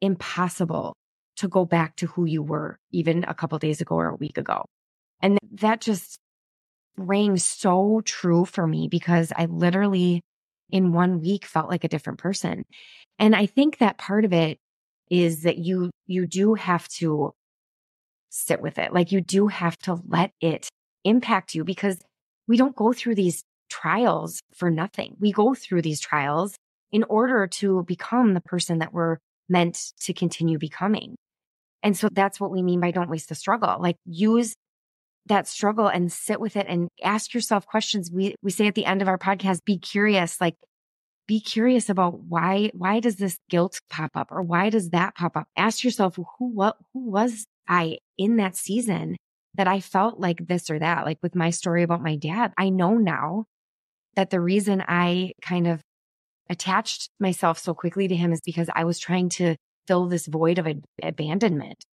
impossible 0.00 0.94
to 1.36 1.48
go 1.48 1.64
back 1.64 1.96
to 1.96 2.06
who 2.06 2.24
you 2.24 2.42
were 2.42 2.78
even 2.90 3.24
a 3.24 3.34
couple 3.34 3.58
days 3.58 3.80
ago 3.80 3.94
or 3.94 4.08
a 4.08 4.16
week 4.16 4.36
ago. 4.38 4.64
And 5.20 5.38
that 5.52 5.80
just 5.80 6.18
rang 6.96 7.36
so 7.36 8.02
true 8.04 8.44
for 8.44 8.66
me 8.66 8.88
because 8.88 9.32
I 9.34 9.46
literally 9.46 10.22
in 10.70 10.92
one 10.92 11.20
week 11.20 11.44
felt 11.46 11.70
like 11.70 11.84
a 11.84 11.88
different 11.88 12.18
person. 12.18 12.64
And 13.18 13.34
I 13.34 13.46
think 13.46 13.78
that 13.78 13.98
part 13.98 14.24
of 14.24 14.32
it 14.32 14.58
is 15.12 15.42
that 15.42 15.58
you, 15.58 15.90
you 16.06 16.26
do 16.26 16.54
have 16.54 16.88
to 16.88 17.32
sit 18.30 18.62
with 18.62 18.78
it. 18.78 18.94
Like 18.94 19.12
you 19.12 19.20
do 19.20 19.48
have 19.48 19.76
to 19.80 20.00
let 20.08 20.32
it 20.40 20.70
impact 21.04 21.54
you 21.54 21.64
because 21.64 21.98
we 22.48 22.56
don't 22.56 22.74
go 22.74 22.94
through 22.94 23.16
these 23.16 23.42
trials 23.68 24.40
for 24.54 24.70
nothing. 24.70 25.16
We 25.20 25.30
go 25.30 25.54
through 25.54 25.82
these 25.82 26.00
trials 26.00 26.56
in 26.90 27.04
order 27.04 27.46
to 27.46 27.84
become 27.84 28.32
the 28.32 28.40
person 28.40 28.78
that 28.78 28.94
we're 28.94 29.18
meant 29.50 29.92
to 30.00 30.14
continue 30.14 30.58
becoming. 30.58 31.14
And 31.82 31.94
so 31.94 32.08
that's 32.10 32.40
what 32.40 32.50
we 32.50 32.62
mean 32.62 32.80
by 32.80 32.90
don't 32.90 33.10
waste 33.10 33.28
the 33.28 33.34
struggle. 33.34 33.76
Like 33.80 33.96
use 34.06 34.54
that 35.26 35.46
struggle 35.46 35.88
and 35.88 36.10
sit 36.10 36.40
with 36.40 36.56
it 36.56 36.66
and 36.70 36.88
ask 37.02 37.34
yourself 37.34 37.66
questions. 37.66 38.10
We, 38.10 38.34
we 38.42 38.50
say 38.50 38.66
at 38.66 38.74
the 38.74 38.86
end 38.86 39.02
of 39.02 39.08
our 39.08 39.18
podcast, 39.18 39.58
be 39.66 39.78
curious, 39.78 40.40
like 40.40 40.54
be 41.26 41.40
curious 41.40 41.88
about 41.88 42.20
why, 42.20 42.70
why 42.74 43.00
does 43.00 43.16
this 43.16 43.38
guilt 43.48 43.80
pop 43.90 44.10
up 44.14 44.28
or 44.30 44.42
why 44.42 44.70
does 44.70 44.90
that 44.90 45.14
pop 45.14 45.36
up? 45.36 45.48
Ask 45.56 45.84
yourself, 45.84 46.16
who, 46.16 46.48
what, 46.48 46.76
who 46.92 47.10
was 47.10 47.46
I 47.68 47.98
in 48.18 48.36
that 48.36 48.56
season 48.56 49.16
that 49.54 49.68
I 49.68 49.80
felt 49.80 50.18
like 50.18 50.46
this 50.46 50.70
or 50.70 50.78
that? 50.78 51.04
Like 51.04 51.18
with 51.22 51.34
my 51.34 51.50
story 51.50 51.82
about 51.82 52.02
my 52.02 52.16
dad, 52.16 52.52
I 52.58 52.70
know 52.70 52.96
now 52.96 53.44
that 54.14 54.30
the 54.30 54.40
reason 54.40 54.82
I 54.86 55.32
kind 55.42 55.66
of 55.66 55.80
attached 56.50 57.08
myself 57.20 57.58
so 57.58 57.72
quickly 57.72 58.08
to 58.08 58.16
him 58.16 58.32
is 58.32 58.40
because 58.44 58.68
I 58.74 58.84
was 58.84 58.98
trying 58.98 59.28
to 59.30 59.56
fill 59.86 60.06
this 60.06 60.26
void 60.26 60.58
of 60.58 60.66
abandonment. 61.02 61.84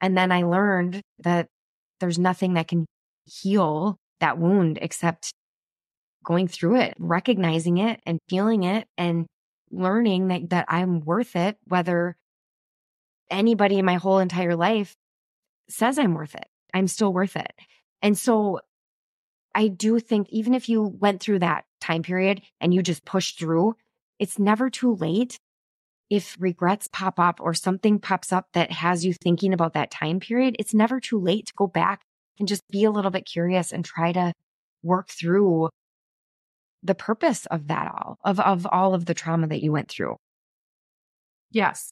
And 0.00 0.16
then 0.16 0.30
I 0.30 0.42
learned 0.42 1.00
that 1.20 1.48
there's 2.00 2.18
nothing 2.18 2.54
that 2.54 2.68
can 2.68 2.86
heal 3.24 3.96
that 4.20 4.38
wound 4.38 4.78
except 4.80 5.32
going 6.26 6.48
through 6.48 6.80
it, 6.80 6.94
recognizing 6.98 7.78
it 7.78 8.00
and 8.04 8.18
feeling 8.28 8.64
it 8.64 8.86
and 8.98 9.26
learning 9.70 10.28
that, 10.28 10.50
that 10.50 10.66
I'm 10.68 11.00
worth 11.00 11.36
it, 11.36 11.56
whether 11.66 12.16
anybody 13.30 13.78
in 13.78 13.84
my 13.84 13.94
whole 13.94 14.18
entire 14.18 14.56
life 14.56 14.94
says 15.68 15.98
I'm 15.98 16.14
worth 16.14 16.34
it. 16.34 16.46
I'm 16.74 16.88
still 16.88 17.12
worth 17.12 17.36
it. 17.36 17.52
And 18.02 18.18
so 18.18 18.60
I 19.54 19.68
do 19.68 19.98
think 19.98 20.28
even 20.30 20.52
if 20.52 20.68
you 20.68 20.82
went 20.82 21.22
through 21.22 21.38
that 21.38 21.64
time 21.80 22.02
period 22.02 22.42
and 22.60 22.74
you 22.74 22.82
just 22.82 23.04
pushed 23.04 23.38
through, 23.38 23.76
it's 24.18 24.38
never 24.38 24.68
too 24.68 24.94
late 24.96 25.38
if 26.08 26.36
regrets 26.38 26.88
pop 26.92 27.18
up 27.18 27.40
or 27.40 27.54
something 27.54 27.98
pops 27.98 28.32
up 28.32 28.46
that 28.52 28.70
has 28.70 29.04
you 29.04 29.12
thinking 29.12 29.52
about 29.52 29.72
that 29.72 29.90
time 29.90 30.20
period, 30.20 30.56
it's 30.58 30.74
never 30.74 31.00
too 31.00 31.18
late 31.18 31.46
to 31.46 31.54
go 31.56 31.66
back 31.66 32.02
and 32.38 32.46
just 32.46 32.62
be 32.68 32.84
a 32.84 32.90
little 32.90 33.10
bit 33.10 33.26
curious 33.26 33.72
and 33.72 33.84
try 33.84 34.12
to 34.12 34.32
work 34.82 35.08
through 35.08 35.68
the 36.86 36.94
purpose 36.94 37.46
of 37.46 37.68
that 37.68 37.92
all, 37.92 38.18
of, 38.24 38.38
of 38.40 38.66
all 38.70 38.94
of 38.94 39.06
the 39.06 39.14
trauma 39.14 39.46
that 39.48 39.62
you 39.62 39.72
went 39.72 39.88
through. 39.88 40.16
Yes. 41.50 41.90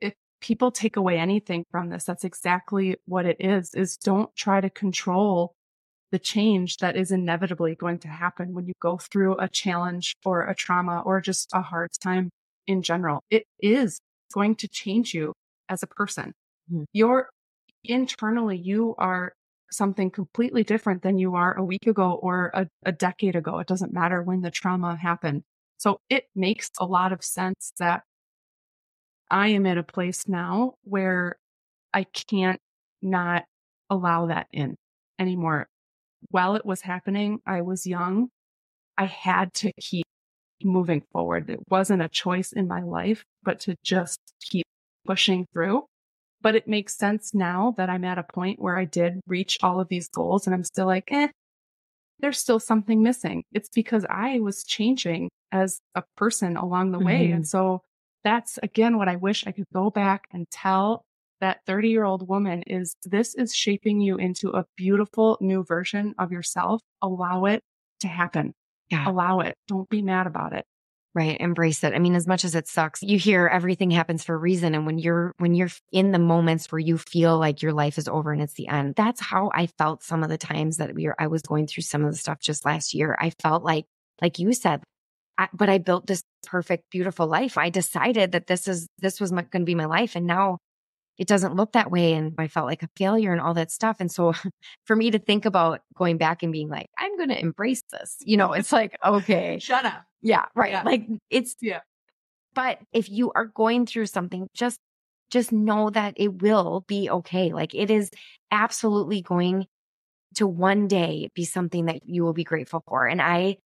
If 0.00 0.14
people 0.40 0.70
take 0.70 0.96
away 0.96 1.18
anything 1.18 1.64
from 1.70 1.90
this, 1.90 2.04
that's 2.04 2.24
exactly 2.24 2.96
what 3.06 3.26
it 3.26 3.36
is, 3.40 3.74
is 3.74 3.96
don't 3.96 4.34
try 4.36 4.60
to 4.60 4.70
control 4.70 5.54
the 6.12 6.18
change 6.18 6.76
that 6.76 6.96
is 6.96 7.10
inevitably 7.10 7.74
going 7.74 7.98
to 7.98 8.08
happen 8.08 8.54
when 8.54 8.66
you 8.66 8.74
go 8.80 8.96
through 8.98 9.36
a 9.38 9.48
challenge 9.48 10.14
or 10.24 10.46
a 10.46 10.54
trauma 10.54 11.02
or 11.04 11.20
just 11.20 11.50
a 11.52 11.60
hard 11.60 11.90
time 12.00 12.30
in 12.66 12.82
general. 12.82 13.20
It 13.30 13.44
is 13.58 13.98
going 14.32 14.54
to 14.56 14.68
change 14.68 15.12
you 15.12 15.32
as 15.68 15.82
a 15.82 15.88
person. 15.88 16.32
Mm-hmm. 16.72 16.84
You're 16.92 17.28
internally, 17.82 18.56
you 18.56 18.94
are 18.96 19.32
something 19.74 20.10
completely 20.10 20.64
different 20.64 21.02
than 21.02 21.18
you 21.18 21.34
are 21.34 21.56
a 21.56 21.64
week 21.64 21.86
ago 21.86 22.12
or 22.12 22.50
a, 22.54 22.68
a 22.84 22.92
decade 22.92 23.36
ago. 23.36 23.58
It 23.58 23.66
doesn't 23.66 23.92
matter 23.92 24.22
when 24.22 24.40
the 24.40 24.50
trauma 24.50 24.96
happened. 24.96 25.42
So 25.78 26.00
it 26.08 26.28
makes 26.34 26.70
a 26.78 26.86
lot 26.86 27.12
of 27.12 27.24
sense 27.24 27.72
that 27.78 28.02
I 29.30 29.48
am 29.48 29.66
at 29.66 29.78
a 29.78 29.82
place 29.82 30.28
now 30.28 30.74
where 30.82 31.36
I 31.92 32.04
can't 32.04 32.60
not 33.02 33.44
allow 33.90 34.26
that 34.26 34.46
in 34.52 34.76
anymore. 35.18 35.68
While 36.30 36.56
it 36.56 36.64
was 36.64 36.82
happening, 36.82 37.40
I 37.46 37.62
was 37.62 37.86
young. 37.86 38.28
I 38.96 39.06
had 39.06 39.52
to 39.54 39.72
keep 39.80 40.06
moving 40.62 41.02
forward. 41.12 41.50
It 41.50 41.60
wasn't 41.68 42.02
a 42.02 42.08
choice 42.08 42.52
in 42.52 42.68
my 42.68 42.82
life, 42.82 43.24
but 43.42 43.60
to 43.60 43.76
just 43.82 44.18
keep 44.40 44.66
pushing 45.04 45.46
through. 45.52 45.84
But 46.44 46.54
it 46.54 46.68
makes 46.68 46.94
sense 46.96 47.32
now 47.32 47.74
that 47.78 47.88
I'm 47.88 48.04
at 48.04 48.18
a 48.18 48.22
point 48.22 48.60
where 48.60 48.78
I 48.78 48.84
did 48.84 49.20
reach 49.26 49.56
all 49.62 49.80
of 49.80 49.88
these 49.88 50.08
goals 50.08 50.46
and 50.46 50.54
I'm 50.54 50.62
still 50.62 50.84
like, 50.84 51.08
eh, 51.10 51.28
there's 52.20 52.38
still 52.38 52.60
something 52.60 53.02
missing. 53.02 53.44
It's 53.50 53.70
because 53.70 54.04
I 54.10 54.40
was 54.40 54.62
changing 54.62 55.30
as 55.52 55.80
a 55.94 56.02
person 56.18 56.58
along 56.58 56.92
the 56.92 56.98
way. 56.98 57.24
Mm-hmm. 57.24 57.36
And 57.36 57.48
so 57.48 57.80
that's 58.24 58.58
again 58.62 58.98
what 58.98 59.08
I 59.08 59.16
wish 59.16 59.46
I 59.46 59.52
could 59.52 59.64
go 59.72 59.88
back 59.88 60.26
and 60.32 60.46
tell 60.50 61.02
that 61.40 61.60
30 61.66 61.88
year 61.88 62.04
old 62.04 62.28
woman 62.28 62.62
is 62.66 62.94
this 63.04 63.34
is 63.34 63.54
shaping 63.54 64.00
you 64.00 64.16
into 64.16 64.50
a 64.50 64.66
beautiful 64.76 65.38
new 65.40 65.64
version 65.64 66.14
of 66.18 66.30
yourself. 66.30 66.82
Allow 67.00 67.46
it 67.46 67.62
to 68.00 68.08
happen. 68.08 68.52
Yeah. 68.90 69.08
Allow 69.08 69.40
it. 69.40 69.54
Don't 69.66 69.88
be 69.88 70.02
mad 70.02 70.26
about 70.26 70.52
it. 70.52 70.66
Right. 71.14 71.40
Embrace 71.40 71.84
it. 71.84 71.94
I 71.94 72.00
mean, 72.00 72.16
as 72.16 72.26
much 72.26 72.44
as 72.44 72.56
it 72.56 72.66
sucks, 72.66 73.00
you 73.00 73.18
hear 73.18 73.46
everything 73.46 73.92
happens 73.92 74.24
for 74.24 74.34
a 74.34 74.38
reason. 74.38 74.74
And 74.74 74.84
when 74.84 74.98
you're, 74.98 75.32
when 75.38 75.54
you're 75.54 75.68
in 75.92 76.10
the 76.10 76.18
moments 76.18 76.72
where 76.72 76.80
you 76.80 76.98
feel 76.98 77.38
like 77.38 77.62
your 77.62 77.72
life 77.72 77.98
is 77.98 78.08
over 78.08 78.32
and 78.32 78.42
it's 78.42 78.54
the 78.54 78.66
end, 78.66 78.96
that's 78.96 79.20
how 79.20 79.48
I 79.54 79.68
felt 79.78 80.02
some 80.02 80.24
of 80.24 80.28
the 80.28 80.38
times 80.38 80.78
that 80.78 80.92
we 80.92 81.06
were, 81.06 81.14
I 81.16 81.28
was 81.28 81.42
going 81.42 81.68
through 81.68 81.84
some 81.84 82.04
of 82.04 82.10
the 82.10 82.18
stuff 82.18 82.40
just 82.40 82.64
last 82.64 82.94
year. 82.94 83.16
I 83.20 83.30
felt 83.30 83.62
like, 83.62 83.86
like 84.20 84.40
you 84.40 84.52
said, 84.52 84.82
I, 85.38 85.48
but 85.52 85.68
I 85.68 85.78
built 85.78 86.08
this 86.08 86.24
perfect, 86.44 86.90
beautiful 86.90 87.28
life. 87.28 87.58
I 87.58 87.70
decided 87.70 88.32
that 88.32 88.48
this 88.48 88.66
is, 88.66 88.88
this 88.98 89.20
was 89.20 89.30
going 89.30 89.48
to 89.52 89.60
be 89.60 89.76
my 89.76 89.84
life. 89.84 90.16
And 90.16 90.26
now 90.26 90.58
it 91.18 91.28
doesn't 91.28 91.54
look 91.54 91.72
that 91.72 91.90
way. 91.90 92.14
And 92.14 92.34
I 92.38 92.48
felt 92.48 92.66
like 92.66 92.82
a 92.82 92.88
failure 92.96 93.32
and 93.32 93.40
all 93.40 93.54
that 93.54 93.70
stuff. 93.70 93.96
And 94.00 94.10
so 94.10 94.32
for 94.84 94.96
me 94.96 95.10
to 95.10 95.18
think 95.18 95.44
about 95.44 95.80
going 95.96 96.18
back 96.18 96.42
and 96.42 96.52
being 96.52 96.68
like, 96.68 96.88
I'm 96.98 97.16
going 97.16 97.28
to 97.28 97.40
embrace 97.40 97.82
this, 97.92 98.16
you 98.20 98.36
know, 98.36 98.52
it's 98.52 98.72
like, 98.72 98.96
okay, 99.04 99.58
shut 99.58 99.84
up. 99.84 100.04
Yeah. 100.22 100.46
Right. 100.54 100.72
Yeah. 100.72 100.82
Like 100.82 101.06
it's, 101.30 101.56
yeah. 101.60 101.80
But 102.54 102.78
if 102.92 103.10
you 103.10 103.32
are 103.34 103.46
going 103.46 103.86
through 103.86 104.06
something, 104.06 104.48
just, 104.54 104.78
just 105.30 105.52
know 105.52 105.90
that 105.90 106.14
it 106.16 106.42
will 106.42 106.84
be 106.86 107.10
okay. 107.10 107.52
Like 107.52 107.74
it 107.74 107.90
is 107.90 108.10
absolutely 108.50 109.22
going 109.22 109.66
to 110.36 110.46
one 110.46 110.88
day 110.88 111.30
be 111.34 111.44
something 111.44 111.86
that 111.86 112.06
you 112.06 112.24
will 112.24 112.32
be 112.32 112.44
grateful 112.44 112.82
for. 112.86 113.06
And 113.06 113.20
I 113.22 113.58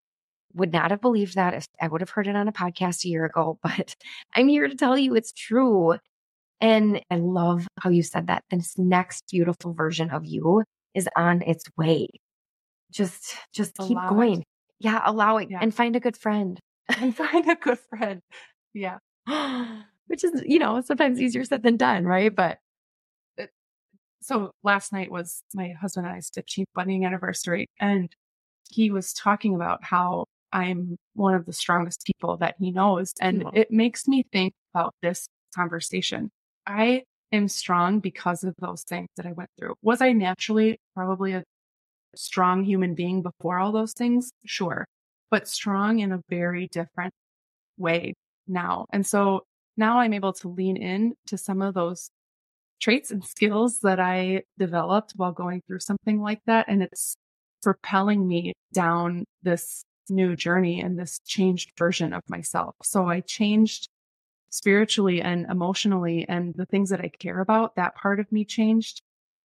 would 0.55 0.73
not 0.73 0.91
have 0.91 1.01
believed 1.01 1.35
that 1.35 1.55
if 1.55 1.67
I 1.81 1.89
would 1.89 2.01
have 2.01 2.11
heard 2.11 2.27
it 2.27 2.37
on 2.37 2.49
a 2.49 2.53
podcast 2.53 3.05
a 3.05 3.09
year 3.09 3.25
ago, 3.25 3.59
but 3.63 3.95
I'm 4.35 4.49
here 4.49 4.67
to 4.69 4.75
tell 4.75 4.97
you 4.99 5.15
it's 5.15 5.33
true. 5.33 5.97
And 6.61 7.01
I 7.11 7.17
love 7.17 7.67
how 7.81 7.91
you 7.91 8.03
said 8.03 8.29
that 8.29 8.45
this 8.51 8.79
next 8.79 9.25
beautiful 9.31 9.75
version 9.75 10.11
of 10.11 10.25
you 10.25 10.65
is 10.95 11.09
on 11.17 11.43
its 11.43 11.65
way. 11.77 12.09
Just, 12.91 13.37
just 13.53 13.77
keep 13.77 13.97
allow 13.97 14.11
going. 14.11 14.41
It. 14.41 14.47
Yeah. 14.81 15.03
Allow 15.05 15.39
it 15.39 15.51
yeah. 15.51 15.59
and 15.61 15.75
find 15.75 15.97
a 15.97 16.01
good 16.01 16.17
friend. 16.17 16.59
And 16.89 17.15
find 17.17 17.49
a 17.51 17.57
good 17.57 17.79
friend. 17.91 18.21
Yeah. 18.73 18.99
Which 20.07 20.25
is, 20.25 20.43
you 20.47 20.59
know, 20.59 20.81
sometimes 20.81 21.21
easier 21.21 21.45
said 21.45 21.63
than 21.63 21.77
done, 21.77 22.05
right? 22.05 22.35
But 22.35 22.59
it, 23.37 23.51
so 24.23 24.53
last 24.63 24.93
night 24.93 25.11
was 25.11 25.43
my 25.53 25.75
husband 25.81 26.07
and 26.07 26.15
I's 26.15 26.31
15th 26.31 26.67
wedding 26.77 27.05
anniversary. 27.05 27.67
And 27.81 28.09
he 28.71 28.91
was 28.91 29.13
talking 29.13 29.55
about 29.55 29.83
how 29.83 30.27
I'm 30.53 30.97
one 31.15 31.35
of 31.35 31.45
the 31.45 31.53
strongest 31.53 32.05
people 32.07 32.37
that 32.39 32.55
he 32.59 32.71
knows. 32.71 33.13
And 33.21 33.45
it 33.53 33.71
makes 33.71 34.07
me 34.07 34.25
think 34.33 34.55
about 34.75 34.95
this 35.03 35.27
conversation. 35.55 36.31
I 36.67 37.05
am 37.33 37.49
strong 37.49 38.01
because 38.01 38.45
of 38.45 38.55
those 38.59 38.83
things 38.83 39.09
that 39.17 39.27
I 39.27 39.33
went 39.33 39.51
through. 39.59 39.75
Was 39.83 40.01
I 40.01 40.13
naturally 40.13 40.79
probably 40.95 41.33
a 41.33 41.45
strong 42.15 42.65
human 42.65 42.95
being 42.95 43.23
before 43.23 43.59
all 43.59 43.73
those 43.73 43.93
things? 43.93 44.31
Sure. 44.45 44.87
But 45.31 45.49
strong 45.49 46.01
in 46.01 46.13
a 46.13 46.21
very 46.29 46.69
different 46.69 47.13
way 47.79 48.15
now. 48.47 48.87
And 48.93 49.07
so 49.07 49.43
now 49.77 49.99
I'm 49.99 50.15
able 50.15 50.33
to 50.35 50.49
lean 50.49 50.77
in 50.77 51.15
to 51.27 51.37
some 51.39 51.63
of 51.63 51.75
those 51.75 52.09
traits 52.81 53.11
and 53.11 53.25
skills 53.25 53.81
that 53.81 54.01
I 54.01 54.43
developed 54.59 55.13
while 55.17 55.33
going 55.33 55.63
through 55.67 55.81
something 55.81 56.21
like 56.21 56.41
that. 56.47 56.67
And 56.69 56.83
it's 56.83 57.17
propelling 57.63 58.27
me 58.27 58.53
down 58.73 59.25
this 59.43 59.83
new 60.09 60.37
journey 60.37 60.81
and 60.81 60.99
this 60.99 61.19
changed 61.27 61.73
version 61.77 62.13
of 62.13 62.23
myself. 62.29 62.75
So 62.83 63.09
I 63.09 63.21
changed 63.21 63.89
spiritually 64.57 65.21
and 65.21 65.47
emotionally 65.51 66.27
and 66.29 66.55
the 66.55 66.67
things 66.67 66.91
that 66.91 67.01
I 67.01 67.09
care 67.09 67.41
about, 67.41 67.77
that 67.77 67.95
part 67.95 68.21
of 68.21 68.33
me 68.33 68.45
changed 68.45 69.03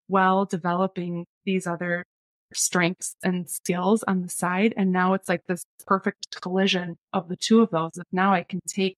while 0.07 0.45
developing 0.45 1.25
these 1.45 1.67
other 1.67 2.05
strengths 2.53 3.15
and 3.23 3.49
skills 3.49 4.03
on 4.03 4.21
the 4.21 4.29
side. 4.29 4.73
And 4.77 4.91
now 4.91 5.13
it's 5.13 5.29
like 5.29 5.45
this 5.47 5.63
perfect 5.85 6.39
collision 6.41 6.97
of 7.13 7.27
the 7.27 7.35
two 7.35 7.61
of 7.61 7.71
those. 7.71 7.91
That 7.95 8.07
now 8.11 8.33
I 8.33 8.43
can 8.43 8.61
take 8.67 8.97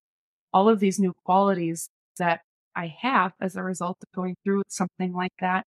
all 0.52 0.68
of 0.68 0.80
these 0.80 0.98
new 0.98 1.14
qualities 1.24 1.88
that 2.18 2.42
I 2.76 2.94
have 3.00 3.32
as 3.40 3.56
a 3.56 3.62
result 3.62 3.98
of 4.02 4.08
going 4.14 4.36
through 4.44 4.62
something 4.68 5.12
like 5.12 5.32
that 5.40 5.64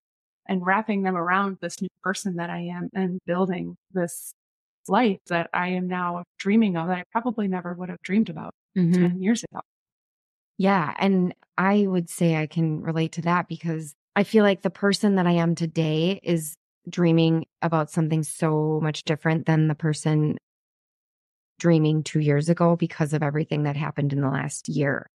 and 0.48 0.66
wrapping 0.66 1.04
them 1.04 1.18
around 1.18 1.58
this 1.62 1.82
new 1.82 1.90
person 2.02 2.36
that 2.36 2.50
I 2.50 2.60
am 2.60 2.90
and 2.94 3.20
building 3.26 3.76
this 3.92 4.34
life 4.88 5.20
that 5.28 5.50
I 5.54 5.70
am 5.70 5.88
now 5.88 6.24
dreaming 6.40 6.78
of 6.78 6.88
that 6.88 7.00
I 7.00 7.04
probably 7.12 7.50
never 7.50 7.74
would 7.74 7.90
have 7.90 8.02
dreamed 8.02 8.30
about 8.30 8.54
mm-hmm. 8.78 8.94
10 8.94 9.22
years 9.22 9.44
ago. 9.44 9.60
Yeah. 10.58 10.94
And 10.98 11.34
I 11.58 11.86
would 11.88 12.10
say 12.10 12.36
I 12.36 12.48
can 12.48 12.82
relate 12.82 13.14
to 13.14 13.22
that 13.24 13.48
because 13.48 13.94
I 14.16 14.24
feel 14.24 14.44
like 14.44 14.62
the 14.62 14.70
person 14.70 15.16
that 15.16 15.28
I 15.28 15.34
am 15.34 15.56
today 15.56 16.20
is 16.24 16.56
dreaming 16.90 17.46
about 17.62 17.92
something 17.92 18.24
so 18.24 18.80
much 18.82 19.04
different 19.04 19.46
than 19.46 19.68
the 19.68 19.76
person 19.76 20.38
dreaming 21.60 22.04
two 22.04 22.20
years 22.20 22.50
ago 22.50 22.76
because 22.76 23.14
of 23.14 23.24
everything 23.24 23.64
that 23.64 23.76
happened 23.76 24.14
in 24.14 24.22
the 24.22 24.30
last 24.30 24.70
year. 24.70 25.10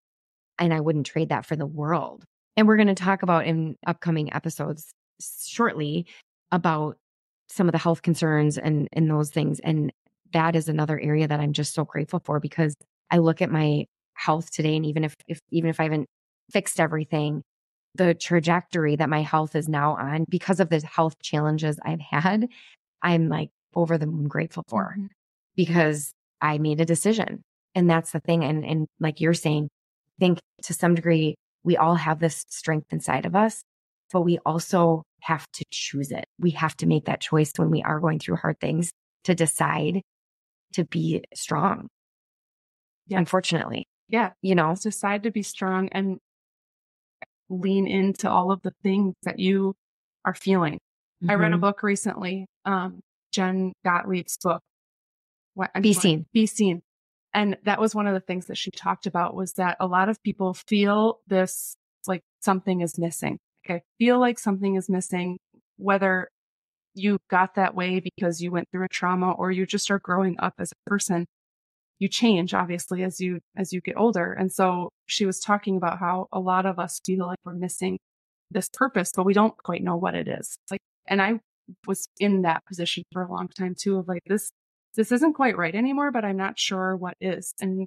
And 0.59 0.75
I 0.75 0.81
wouldn't 0.81 1.07
trade 1.07 1.31
that 1.31 1.47
for 1.47 1.57
the 1.57 1.67
world. 1.67 2.25
And 2.57 2.67
we're 2.67 2.77
going 2.77 2.89
to 2.89 2.95
talk 2.95 3.23
about 3.23 3.47
in 3.47 3.77
upcoming 3.87 4.33
episodes 4.33 4.91
shortly 5.47 6.07
about 6.51 6.97
some 7.49 7.69
of 7.69 7.73
the 7.73 7.79
health 7.79 8.03
concerns 8.03 8.59
and 8.59 8.89
and 8.93 9.11
those 9.11 9.31
things 9.31 9.61
and 9.61 9.93
that 10.33 10.55
is 10.55 10.69
another 10.69 10.99
area 11.01 11.27
that 11.27 11.41
I'm 11.41 11.53
just 11.53 11.75
so 11.75 11.85
grateful 11.85 12.21
for 12.25 12.39
because 12.39 12.77
I 13.11 13.19
look 13.19 13.43
at 13.43 13.51
my 13.51 13.87
health 14.21 14.51
today 14.51 14.77
and 14.77 14.87
even 14.87 15.05
if, 15.05 15.15
if 15.27 15.41
even 15.51 15.71
if 15.71 15.81
I 15.81 15.85
haven't 15.85 16.07
fixed 16.51 16.81
everything 16.81 17.43
the 17.95 18.15
trajectory 18.15 18.97
that 18.97 19.09
my 19.09 19.23
health 19.23 19.57
is 19.57 19.69
now 19.69 19.97
on 19.97 20.25
because 20.29 20.61
of 20.61 20.69
the 20.69 20.81
health 20.81 21.15
challenges 21.23 21.79
I've 21.85 22.01
had 22.01 22.49
I'm 23.03 23.29
like 23.29 23.51
over 23.75 23.99
the 23.99 24.07
moon 24.07 24.29
grateful 24.29 24.65
for 24.69 24.95
mm-hmm. 24.97 25.07
because 25.57 26.13
I 26.41 26.59
made 26.59 26.81
a 26.81 26.85
decision 26.85 27.43
and 27.75 27.89
that's 27.89 28.13
the 28.13 28.21
thing 28.21 28.45
and 28.45 28.65
and 28.65 28.87
like 29.01 29.21
you're 29.21 29.35
saying 29.35 29.69
I 30.19 30.25
think 30.25 30.39
to 30.65 30.75
some 30.75 30.95
degree 30.95 31.35
we 31.65 31.77
all 31.77 31.95
have 31.95 32.21
this 32.21 32.45
strength 32.49 32.93
inside 32.93 33.27
of 33.27 33.35
us 33.35 33.63
but 34.13 34.23
we 34.23 34.39
also 34.45 35.05
have 35.21 35.47
to 35.53 35.65
choose 35.71 36.11
it. 36.11 36.25
We 36.39 36.51
have 36.51 36.77
to 36.79 36.87
make 36.87 37.05
that 37.07 37.21
choice 37.21 37.53
when 37.57 37.71
we 37.71 37.83
are 37.83 38.01
going 38.01 38.19
through 38.19 38.37
hard 38.37 38.59
things 38.61 38.91
to 39.25 39.35
decide 39.35 40.03
to 40.75 40.85
be 40.85 41.25
strong. 41.35 41.89
Yeah. 43.07 43.19
Unfortunately. 43.19 43.87
Yeah. 44.11 44.31
You 44.43 44.55
know, 44.55 44.75
decide 44.81 45.23
to 45.23 45.31
be 45.31 45.43
strong 45.43 45.89
and 45.93 46.19
lean 47.49 47.87
into 47.87 48.29
all 48.29 48.53
of 48.53 48.63
the 48.63 48.73
things 48.83 49.15
that 49.23 49.39
you 49.39 49.75
are 50.25 50.35
feeling. 50.35 50.75
Mm-hmm. 51.23 51.31
I 51.31 51.35
read 51.35 51.53
a 51.53 51.55
mm-hmm. 51.55 51.61
book 51.61 51.83
recently, 51.83 52.47
um, 52.65 53.01
Jen 53.33 53.73
Gottlieb's 53.85 54.37
book. 54.43 54.61
What, 55.55 55.71
be 55.81 55.93
seen. 55.93 56.27
Be 56.33 56.47
seen. 56.47 56.83
And 57.33 57.57
that 57.65 57.81
was 57.81 57.95
one 57.95 58.07
of 58.07 58.15
the 58.15 58.21
things 58.21 58.47
that 58.47 58.59
she 58.59 58.71
talked 58.71 59.07
about 59.07 59.35
was 59.35 59.53
that 59.55 59.77
a 59.79 59.87
lot 59.87 60.09
of 60.09 60.23
people 60.23 60.55
feel 60.55 61.21
this 61.29 61.77
like 62.07 62.23
something 62.41 62.81
is 62.81 62.99
missing. 62.99 63.39
I 63.69 63.83
feel 63.99 64.19
like 64.19 64.39
something 64.39 64.75
is 64.75 64.89
missing, 64.89 65.39
whether 65.77 66.29
you 66.95 67.19
got 67.31 67.55
that 67.55 67.75
way 67.75 68.01
because 68.01 68.41
you 68.43 68.51
went 68.51 68.69
through 68.73 68.85
a 68.85 68.89
trauma 68.89 69.31
or 69.31 69.53
you 69.53 69.65
just 69.65 69.91
are 69.91 70.01
growing 70.01 70.37
up 70.41 70.55
as 70.59 70.73
a 70.73 70.91
person. 70.91 71.27
You 72.01 72.09
change 72.09 72.53
obviously 72.55 73.05
as 73.05 73.21
you, 73.21 73.39
as 73.57 73.73
you 73.73 73.81
get 73.81 73.97
older. 73.97 74.33
And 74.33 74.51
so 74.53 74.91
she 75.07 75.25
was 75.27 75.39
talking 75.39 75.77
about 75.77 76.01
how 76.01 76.27
a 76.33 76.41
lot 76.41 76.67
of 76.67 76.81
us 76.81 77.01
feel 77.07 77.27
like 77.27 77.39
we're 77.45 77.55
missing 77.55 77.99
this 78.51 78.69
purpose, 78.73 79.13
but 79.15 79.25
we 79.25 79.35
don't 79.35 79.57
quite 79.57 79.85
know 79.85 79.97
what 79.97 80.17
it 80.17 80.27
is. 80.27 80.59
Like, 80.71 80.81
and 81.07 81.23
I 81.23 81.41
was 81.87 82.09
in 82.19 82.43
that 82.43 82.65
position 82.67 83.05
for 83.13 83.23
a 83.23 83.31
long 83.31 83.49
time 83.49 83.77
too 83.79 83.99
of 83.99 84.09
like 84.09 84.23
this 84.27 84.51
this 84.97 85.13
isn't 85.13 85.35
quite 85.35 85.57
right 85.57 85.75
anymore, 85.75 86.11
but 86.11 86.25
I'm 86.25 86.37
not 86.37 86.59
sure 86.59 86.97
what 86.97 87.15
is. 87.21 87.55
And 87.61 87.87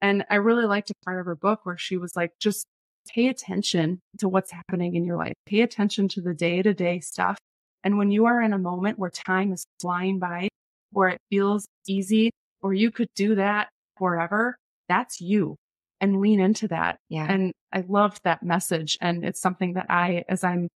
and 0.00 0.24
I 0.30 0.36
really 0.36 0.66
liked 0.66 0.90
a 0.90 0.94
part 1.04 1.18
of 1.18 1.26
her 1.26 1.34
book 1.34 1.60
where 1.64 1.78
she 1.78 1.96
was 1.96 2.14
like, 2.14 2.30
just 2.38 2.66
pay 3.08 3.28
attention 3.28 4.00
to 4.18 4.28
what's 4.28 4.50
happening 4.50 4.94
in 4.96 5.04
your 5.04 5.16
life. 5.16 5.34
Pay 5.46 5.62
attention 5.62 6.08
to 6.08 6.20
the 6.20 6.34
day 6.34 6.62
to 6.62 6.74
day 6.74 7.00
stuff. 7.00 7.38
And 7.82 7.98
when 7.98 8.10
you 8.10 8.26
are 8.26 8.40
in 8.40 8.52
a 8.52 8.58
moment 8.58 8.98
where 8.98 9.10
time 9.10 9.52
is 9.52 9.64
flying 9.80 10.18
by, 10.18 10.48
where 10.92 11.08
it 11.08 11.18
feels 11.30 11.66
easy, 11.86 12.30
or 12.64 12.72
you 12.72 12.90
could 12.90 13.10
do 13.14 13.34
that 13.34 13.68
forever, 13.98 14.56
that's 14.88 15.20
you 15.20 15.56
and 16.00 16.20
lean 16.20 16.40
into 16.40 16.66
that. 16.68 16.98
Yeah. 17.10 17.26
And 17.30 17.52
I 17.72 17.84
loved 17.86 18.20
that 18.24 18.42
message. 18.42 18.96
And 19.02 19.22
it's 19.22 19.40
something 19.40 19.74
that 19.74 19.86
I, 19.90 20.24
as 20.28 20.42
I'm, 20.42 20.68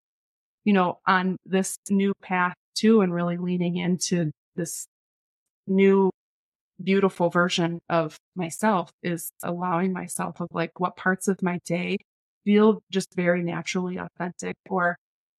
you 0.65 0.75
know, 0.75 0.99
on 1.07 1.39
this 1.47 1.79
new 1.89 2.13
path 2.23 2.55
too, 2.77 3.01
and 3.01 3.13
really 3.13 3.39
leaning 3.39 3.77
into 3.77 4.31
this 4.55 4.87
new 5.67 6.11
beautiful 6.83 7.31
version 7.31 7.81
of 7.89 8.19
myself 8.37 8.91
is 9.03 9.31
allowing 9.43 9.93
myself 9.93 10.41
of 10.41 10.49
like 10.53 10.79
what 10.79 10.95
parts 10.95 11.27
of 11.27 11.43
my 11.43 11.59
day 11.65 11.97
feel 12.45 12.81
just 12.93 13.09
very 13.17 13.43
naturally 13.43 13.97
authentic 13.97 14.55
or 14.69 14.97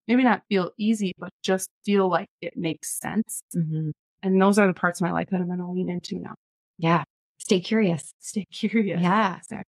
maybe 0.07 0.23
not 0.23 0.41
feel 0.49 0.71
easy, 0.79 1.13
but 1.19 1.29
just 1.43 1.69
feel 1.85 2.09
like 2.09 2.27
it 2.41 2.57
makes 2.57 2.99
sense. 2.99 3.43
Mm-hmm. 3.55 3.91
And 4.21 4.41
those 4.41 4.59
are 4.59 4.67
the 4.67 4.73
parts 4.73 4.99
of 4.99 5.05
my 5.05 5.11
life 5.11 5.29
that 5.29 5.39
I'm 5.39 5.47
going 5.47 5.59
to 5.59 5.67
lean 5.67 5.89
into 5.89 6.19
now. 6.19 6.35
Yeah. 6.77 7.03
Stay 7.37 7.59
curious. 7.59 8.11
Stay 8.19 8.45
curious. 8.51 9.01
Yeah. 9.01 9.37
Exactly. 9.37 9.63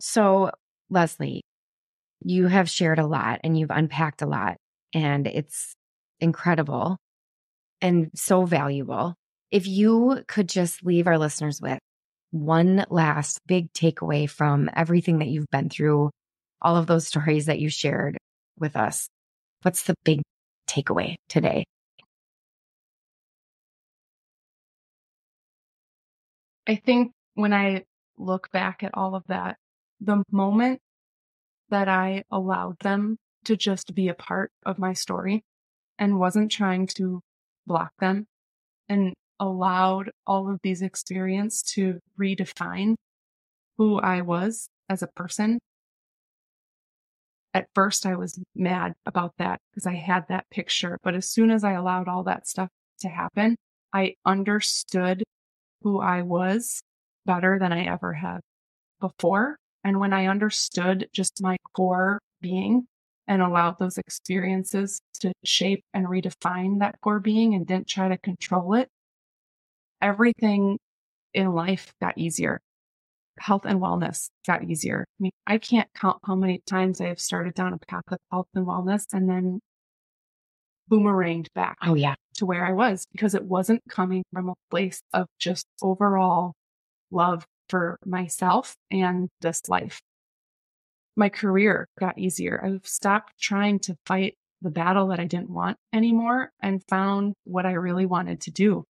So, 0.00 0.50
Leslie, 0.90 1.42
you 2.22 2.46
have 2.46 2.68
shared 2.68 2.98
a 2.98 3.06
lot 3.06 3.40
and 3.44 3.58
you've 3.58 3.70
unpacked 3.70 4.22
a 4.22 4.26
lot, 4.26 4.56
and 4.94 5.26
it's 5.26 5.72
incredible 6.20 6.98
and 7.80 8.10
so 8.14 8.44
valuable. 8.44 9.14
If 9.50 9.66
you 9.66 10.22
could 10.28 10.48
just 10.48 10.84
leave 10.84 11.06
our 11.06 11.18
listeners 11.18 11.60
with 11.60 11.78
one 12.30 12.84
last 12.90 13.40
big 13.46 13.72
takeaway 13.72 14.28
from 14.28 14.70
everything 14.74 15.18
that 15.18 15.28
you've 15.28 15.50
been 15.50 15.68
through, 15.68 16.10
all 16.62 16.76
of 16.76 16.86
those 16.86 17.06
stories 17.06 17.46
that 17.46 17.58
you 17.58 17.68
shared 17.68 18.16
with 18.58 18.76
us, 18.76 19.08
what's 19.62 19.84
the 19.84 19.94
big 20.04 20.20
takeaway 20.68 21.16
today? 21.28 21.64
I 26.70 26.76
think 26.76 27.10
when 27.34 27.52
I 27.52 27.82
look 28.16 28.52
back 28.52 28.84
at 28.84 28.92
all 28.94 29.16
of 29.16 29.24
that, 29.26 29.56
the 30.00 30.22
moment 30.30 30.78
that 31.68 31.88
I 31.88 32.22
allowed 32.30 32.78
them 32.78 33.16
to 33.46 33.56
just 33.56 33.92
be 33.92 34.06
a 34.06 34.14
part 34.14 34.52
of 34.64 34.78
my 34.78 34.92
story 34.92 35.42
and 35.98 36.20
wasn't 36.20 36.52
trying 36.52 36.86
to 36.98 37.22
block 37.66 37.90
them 37.98 38.26
and 38.88 39.14
allowed 39.40 40.12
all 40.28 40.48
of 40.48 40.60
these 40.62 40.80
experiences 40.80 41.64
to 41.74 41.98
redefine 42.16 42.94
who 43.76 43.98
I 43.98 44.20
was 44.20 44.68
as 44.88 45.02
a 45.02 45.08
person. 45.08 45.58
At 47.52 47.66
first 47.74 48.06
I 48.06 48.14
was 48.14 48.38
mad 48.54 48.92
about 49.06 49.32
that 49.38 49.58
because 49.72 49.88
I 49.88 49.96
had 49.96 50.28
that 50.28 50.48
picture, 50.52 50.98
but 51.02 51.16
as 51.16 51.28
soon 51.28 51.50
as 51.50 51.64
I 51.64 51.72
allowed 51.72 52.06
all 52.06 52.22
that 52.24 52.46
stuff 52.46 52.68
to 53.00 53.08
happen, 53.08 53.56
I 53.92 54.14
understood 54.24 55.24
who 55.82 56.00
I 56.00 56.22
was 56.22 56.82
better 57.26 57.58
than 57.58 57.72
I 57.72 57.84
ever 57.84 58.12
have 58.12 58.40
before. 59.00 59.56
And 59.84 59.98
when 59.98 60.12
I 60.12 60.26
understood 60.26 61.08
just 61.12 61.42
my 61.42 61.56
core 61.74 62.20
being 62.40 62.86
and 63.26 63.42
allowed 63.42 63.78
those 63.78 63.98
experiences 63.98 65.00
to 65.20 65.32
shape 65.44 65.84
and 65.94 66.06
redefine 66.06 66.80
that 66.80 67.00
core 67.00 67.20
being 67.20 67.54
and 67.54 67.66
didn't 67.66 67.88
try 67.88 68.08
to 68.08 68.18
control 68.18 68.74
it, 68.74 68.88
everything 70.02 70.78
in 71.34 71.52
life 71.52 71.92
got 72.00 72.18
easier. 72.18 72.60
Health 73.38 73.64
and 73.64 73.80
wellness 73.80 74.28
got 74.46 74.64
easier. 74.64 75.06
I 75.08 75.22
mean, 75.22 75.32
I 75.46 75.58
can't 75.58 75.88
count 75.94 76.18
how 76.24 76.34
many 76.34 76.60
times 76.66 77.00
I 77.00 77.06
have 77.06 77.20
started 77.20 77.54
down 77.54 77.72
a 77.72 77.78
path 77.78 78.02
of 78.08 78.18
health 78.30 78.48
and 78.54 78.66
wellness 78.66 79.04
and 79.12 79.28
then 79.28 79.60
boomeranged 80.90 81.48
back. 81.54 81.76
Oh, 81.82 81.94
yeah. 81.94 82.14
To 82.36 82.46
where 82.46 82.64
I 82.66 82.72
was 82.72 83.04
because 83.12 83.34
it 83.34 83.44
wasn't 83.44 83.82
coming 83.88 84.24
from 84.32 84.48
a 84.48 84.54
place 84.70 85.00
of 85.12 85.26
just 85.38 85.66
overall 85.82 86.54
love 87.10 87.44
for 87.68 87.98
myself 88.04 88.74
and 88.90 89.28
this 89.40 89.68
life. 89.68 90.00
My 91.16 91.28
career 91.28 91.86
got 91.98 92.18
easier. 92.18 92.60
I've 92.64 92.86
stopped 92.86 93.34
trying 93.40 93.78
to 93.80 93.96
fight 94.06 94.34
the 94.62 94.70
battle 94.70 95.08
that 95.08 95.20
I 95.20 95.26
didn't 95.26 95.50
want 95.50 95.76
anymore 95.92 96.50
and 96.60 96.82
found 96.88 97.34
what 97.44 97.66
I 97.66 97.72
really 97.72 98.06
wanted 98.06 98.40
to 98.42 98.50
do. 98.50 98.84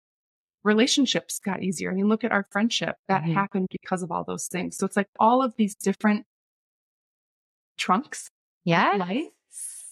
Relationships 0.63 1.39
got 1.39 1.63
easier. 1.63 1.91
I 1.91 1.95
mean, 1.95 2.07
look 2.07 2.23
at 2.23 2.31
our 2.31 2.45
friendship 2.51 2.95
that 3.07 3.23
Mhm. 3.23 3.33
happened 3.33 3.67
because 3.71 4.03
of 4.03 4.11
all 4.11 4.23
those 4.23 4.47
things. 4.47 4.77
So 4.77 4.85
it's 4.85 4.97
like 4.97 5.07
all 5.19 5.41
of 5.41 5.55
these 5.55 5.75
different 5.75 6.25
trunks 7.77 8.29
Yeah. 8.65 8.93
life 8.97 9.29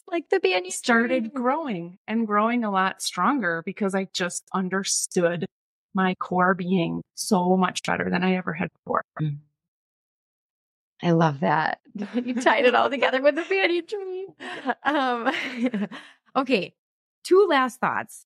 Like 0.10 0.30
the 0.30 0.39
band 0.39 0.72
started 0.72 1.34
growing 1.34 1.98
and 2.08 2.26
growing 2.26 2.63
a 2.63 2.72
lot 2.72 3.02
stronger 3.02 3.62
because 3.65 3.93
I 3.93 4.08
just 4.13 4.43
understood 4.54 5.46
my 5.93 6.15
core 6.15 6.54
being 6.54 7.02
so 7.15 7.58
much 7.58 7.84
better 7.84 8.10
than 8.10 8.24
I 8.24 8.36
ever 8.36 8.54
had 8.54 8.70
before. 8.74 9.04
I 11.04 11.12
love 11.12 11.41
that. 11.41 11.80
you 12.13 12.36
tied 12.36 12.65
it 12.65 12.76
all 12.76 12.89
together 12.89 13.22
with 13.22 13.36
the 13.36 13.46
banyan 13.50 13.86
tree. 13.86 14.28
Um, 14.84 15.32
okay, 16.36 16.74
two 17.24 17.48
last 17.50 17.80
thoughts. 17.80 18.26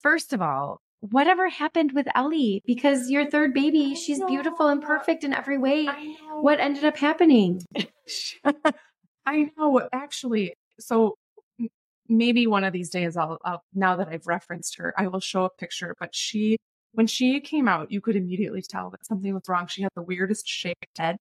First 0.00 0.32
of 0.32 0.42
all, 0.42 0.80
whatever 1.00 1.48
happened 1.48 1.92
with 1.92 2.06
Ellie? 2.14 2.62
Because 2.66 3.10
your 3.10 3.28
third 3.30 3.54
baby, 3.54 3.94
she's 3.94 4.22
beautiful 4.24 4.68
and 4.68 4.82
perfect 4.82 5.24
in 5.24 5.32
every 5.32 5.58
way. 5.58 5.88
What 6.40 6.60
ended 6.60 6.84
up 6.84 6.96
happening? 6.96 7.64
I 9.26 9.50
know, 9.56 9.88
actually. 9.92 10.54
So 10.80 11.14
maybe 12.08 12.46
one 12.46 12.64
of 12.64 12.72
these 12.72 12.90
days 12.90 13.16
I'll, 13.16 13.38
I'll, 13.44 13.62
now 13.74 13.96
that 13.96 14.08
I've 14.08 14.26
referenced 14.26 14.76
her, 14.78 14.94
I 14.96 15.06
will 15.08 15.20
show 15.20 15.44
a 15.44 15.50
picture. 15.50 15.94
But 16.00 16.14
she, 16.14 16.56
when 16.92 17.06
she 17.06 17.40
came 17.40 17.68
out, 17.68 17.90
you 17.90 18.00
could 18.00 18.16
immediately 18.16 18.62
tell 18.62 18.90
that 18.90 19.04
something 19.06 19.32
was 19.34 19.42
wrong. 19.48 19.66
She 19.66 19.82
had 19.82 19.90
the 19.94 20.02
weirdest 20.02 20.46
shaped 20.46 20.86
head. 20.98 21.16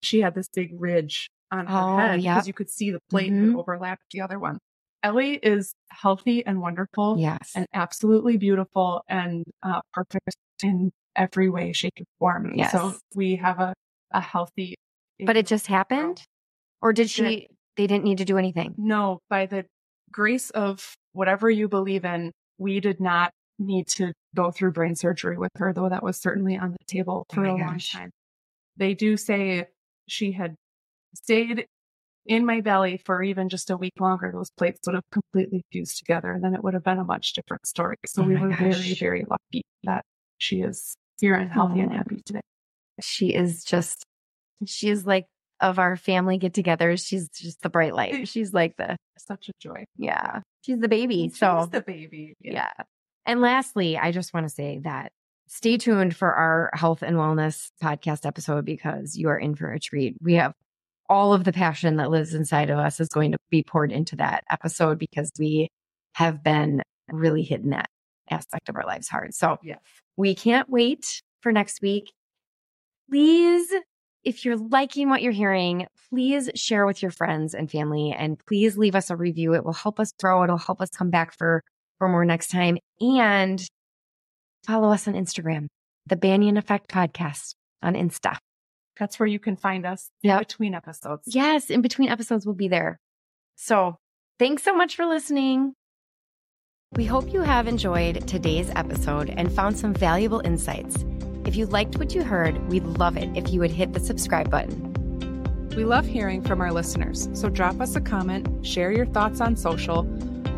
She 0.00 0.20
had 0.20 0.34
this 0.34 0.48
big 0.54 0.70
ridge 0.80 1.28
on 1.50 1.66
her 1.66 1.72
Oh, 1.78 1.96
head 1.98 2.22
yep. 2.22 2.34
because 2.36 2.46
you 2.46 2.52
could 2.52 2.70
see 2.70 2.90
the 2.90 3.00
plate 3.10 3.32
Mhm. 3.32 3.52
that 3.52 3.58
overlapped 3.58 4.02
the 4.12 4.20
other 4.20 4.38
one. 4.38 4.58
Ellie 5.02 5.34
is 5.36 5.72
healthy 5.90 6.44
and 6.44 6.60
wonderful 6.60 7.16
Yes. 7.18 7.52
and 7.54 7.66
absolutely 7.72 8.36
beautiful 8.36 9.02
and 9.08 9.44
uh, 9.62 9.80
perfect 9.92 10.36
in 10.62 10.92
every 11.16 11.48
way, 11.48 11.72
shape, 11.72 11.92
and 11.96 12.06
form. 12.18 12.52
Yes. 12.54 12.72
So 12.72 12.94
we 13.14 13.36
have 13.36 13.58
a, 13.60 13.74
a 14.12 14.20
healthy. 14.20 14.74
but 15.24 15.36
it 15.36 15.46
just 15.46 15.66
happened? 15.66 16.22
Or 16.80 16.92
did 16.92 17.10
she, 17.10 17.48
they 17.78 17.86
didn't 17.86 18.04
need 18.04 18.18
to 18.18 18.26
do 18.26 18.36
anything? 18.36 18.74
No, 18.76 19.20
by 19.30 19.46
the 19.46 19.64
grace 20.10 20.50
of 20.50 20.94
whatever 21.12 21.48
you 21.48 21.68
believe 21.68 22.04
in, 22.04 22.32
we 22.58 22.80
did 22.80 23.00
not 23.00 23.30
need 23.58 23.86
to 23.86 24.12
go 24.34 24.50
through 24.50 24.72
brain 24.72 24.94
surgery 24.94 25.38
with 25.38 25.52
her, 25.56 25.72
though 25.72 25.88
that 25.88 26.02
was 26.02 26.20
certainly 26.20 26.58
on 26.58 26.72
the 26.72 26.84
table 26.86 27.24
Oh 27.30 27.34
for 27.34 27.40
my 27.40 27.48
a 27.48 27.54
long 27.54 27.78
time. 27.78 28.10
They 28.76 28.94
do 28.94 29.16
say 29.16 29.66
she 30.06 30.32
had 30.32 30.54
stayed 31.14 31.66
in 32.26 32.44
my 32.44 32.60
belly 32.60 33.00
for 33.06 33.22
even 33.22 33.48
just 33.48 33.70
a 33.70 33.76
week 33.76 33.94
longer. 33.98 34.30
Those 34.32 34.50
plates 34.50 34.80
would 34.86 34.94
have 34.94 35.08
completely 35.10 35.64
fused 35.72 35.98
together, 35.98 36.32
and 36.32 36.44
then 36.44 36.54
it 36.54 36.62
would 36.62 36.74
have 36.74 36.84
been 36.84 36.98
a 36.98 37.04
much 37.04 37.32
different 37.32 37.66
story. 37.66 37.96
So 38.06 38.22
Oh 38.22 38.26
we 38.26 38.36
were 38.36 38.54
very, 38.54 38.72
gosh. 38.72 39.00
very 39.00 39.24
lucky 39.28 39.62
that 39.84 40.04
she 40.36 40.60
is 40.60 40.94
here 41.20 41.34
and 41.34 41.50
healthy 41.50 41.80
and 41.80 41.92
happy 41.92 42.20
today. 42.24 42.40
She 43.00 43.34
is 43.34 43.64
just, 43.64 44.04
she 44.66 44.90
is 44.90 45.06
like 45.06 45.26
of 45.60 45.78
our 45.78 45.96
family 45.96 46.38
get 46.38 46.52
togethers. 46.52 47.06
She's 47.06 47.28
just 47.30 47.62
the 47.62 47.68
bright 47.70 47.94
light. 47.94 48.28
She's 48.28 48.52
like 48.54 48.76
the, 48.76 48.96
Such 49.18 49.48
a 49.48 49.52
joy. 49.60 49.84
yeah, 49.96 50.40
she's 50.62 50.78
the 50.78 50.88
baby. 50.88 51.28
So 51.30 51.68
the 51.70 51.80
baby. 51.80 52.34
Yeah. 52.40 52.70
And 53.26 53.40
lastly, 53.40 53.98
I 53.98 54.12
just 54.12 54.32
want 54.32 54.46
to 54.48 54.54
say 54.54 54.80
that 54.84 55.10
stay 55.48 55.76
tuned 55.76 56.14
for 56.16 56.32
our 56.32 56.70
health 56.74 57.02
and 57.02 57.16
wellness 57.16 57.68
podcast 57.82 58.24
episode 58.26 58.64
because 58.64 59.16
you 59.16 59.28
are 59.28 59.38
in 59.38 59.54
for 59.54 59.72
a 59.72 59.80
treat. 59.80 60.16
We 60.22 60.34
have 60.34 60.52
all 61.10 61.32
of 61.32 61.44
the 61.44 61.52
passion 61.52 61.96
that 61.96 62.10
lives 62.10 62.34
inside 62.34 62.68
of 62.70 62.78
us 62.78 63.00
is 63.00 63.08
going 63.08 63.32
to 63.32 63.38
be 63.50 63.62
poured 63.62 63.90
into 63.92 64.16
that 64.16 64.44
episode 64.50 64.98
because 64.98 65.30
we 65.38 65.68
have 66.14 66.42
been 66.44 66.82
really 67.10 67.42
hitting 67.42 67.70
that 67.70 67.88
aspect 68.30 68.68
of 68.68 68.76
our 68.76 68.84
lives 68.84 69.08
hard. 69.08 69.34
So 69.34 69.58
Yes. 69.62 69.78
we 70.18 70.34
can't 70.34 70.68
wait 70.68 71.22
for 71.40 71.50
next 71.50 71.80
week. 71.80 72.12
Please, 73.10 73.72
if 74.24 74.44
you're 74.44 74.56
liking 74.56 75.08
what 75.08 75.22
you're 75.22 75.32
hearing, 75.32 75.86
please 76.10 76.50
share 76.54 76.86
with 76.86 77.02
your 77.02 77.10
friends 77.10 77.54
and 77.54 77.70
family 77.70 78.14
and 78.16 78.38
please 78.46 78.76
leave 78.76 78.94
us 78.94 79.10
a 79.10 79.16
review. 79.16 79.54
It 79.54 79.64
will 79.64 79.72
help 79.72 79.98
us 80.00 80.12
grow. 80.20 80.42
It'll 80.44 80.58
help 80.58 80.80
us 80.80 80.90
come 80.90 81.10
back 81.10 81.36
for, 81.36 81.62
for 81.98 82.08
more 82.08 82.24
next 82.24 82.48
time 82.48 82.78
and 83.00 83.64
follow 84.66 84.90
us 84.92 85.06
on 85.08 85.14
Instagram, 85.14 85.68
the 86.06 86.16
Banyan 86.16 86.56
Effect 86.56 86.88
podcast 86.90 87.54
on 87.82 87.94
Insta. 87.94 88.36
That's 88.98 89.20
where 89.20 89.26
you 89.28 89.38
can 89.38 89.56
find 89.56 89.86
us 89.86 90.10
Yep. 90.22 90.40
between 90.40 90.74
episodes. 90.74 91.22
Yes, 91.26 91.70
in 91.70 91.80
between 91.80 92.08
episodes, 92.08 92.44
we'll 92.44 92.56
be 92.56 92.68
there. 92.68 92.98
So 93.56 93.96
thanks 94.38 94.62
so 94.64 94.74
much 94.74 94.96
for 94.96 95.06
listening. 95.06 95.74
We 96.92 97.04
hope 97.04 97.32
you 97.32 97.42
have 97.42 97.68
enjoyed 97.68 98.26
today's 98.26 98.70
episode 98.74 99.30
and 99.30 99.52
found 99.52 99.78
some 99.78 99.94
valuable 99.94 100.40
insights. 100.44 101.04
If 101.48 101.56
you 101.56 101.64
liked 101.64 101.96
what 101.98 102.14
you 102.14 102.22
heard, 102.22 102.68
we'd 102.68 102.84
love 102.84 103.16
it 103.16 103.26
if 103.34 103.48
you 103.48 103.60
would 103.60 103.70
hit 103.70 103.94
the 103.94 104.00
subscribe 104.00 104.50
button. 104.50 105.70
We 105.74 105.86
love 105.86 106.04
hearing 106.04 106.42
from 106.42 106.60
our 106.60 106.70
listeners, 106.70 107.30
so 107.32 107.48
drop 107.48 107.80
us 107.80 107.96
a 107.96 108.02
comment, 108.02 108.66
share 108.66 108.92
your 108.92 109.06
thoughts 109.06 109.40
on 109.40 109.56
social, 109.56 110.00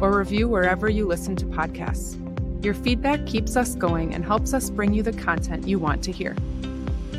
or 0.01 0.19
review 0.19 0.49
wherever 0.49 0.89
you 0.89 1.07
listen 1.07 1.37
to 1.37 1.47
podcasts. 1.47 2.17
Your 2.65 2.75
feedback 2.75 3.25
keeps 3.25 3.55
us 3.55 3.77
going 3.77 4.15
and 4.15 4.25
helps 4.25 4.53
us 4.53 4.69
bring 4.69 4.93
you 4.93 5.05
the 5.05 5.13
content 5.13 5.69
you 5.69 5.79
want 5.79 6.03
to 6.03 6.11
hear. 6.11 6.35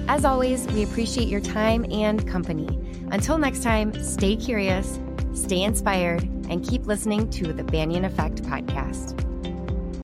As 0.09 0.25
always, 0.25 0.67
we 0.73 0.83
appreciate 0.83 1.29
your 1.29 1.39
time 1.39 1.85
and 1.89 2.27
company. 2.27 2.77
Until 3.11 3.37
next 3.37 3.63
time, 3.63 3.93
stay 4.03 4.35
curious, 4.35 4.99
stay 5.33 5.61
inspired, 5.61 6.23
and 6.49 6.61
keep 6.61 6.87
listening 6.87 7.29
to 7.29 7.53
the 7.53 7.63
Banyan 7.63 8.03
Effect 8.03 8.43
podcast. 8.43 9.30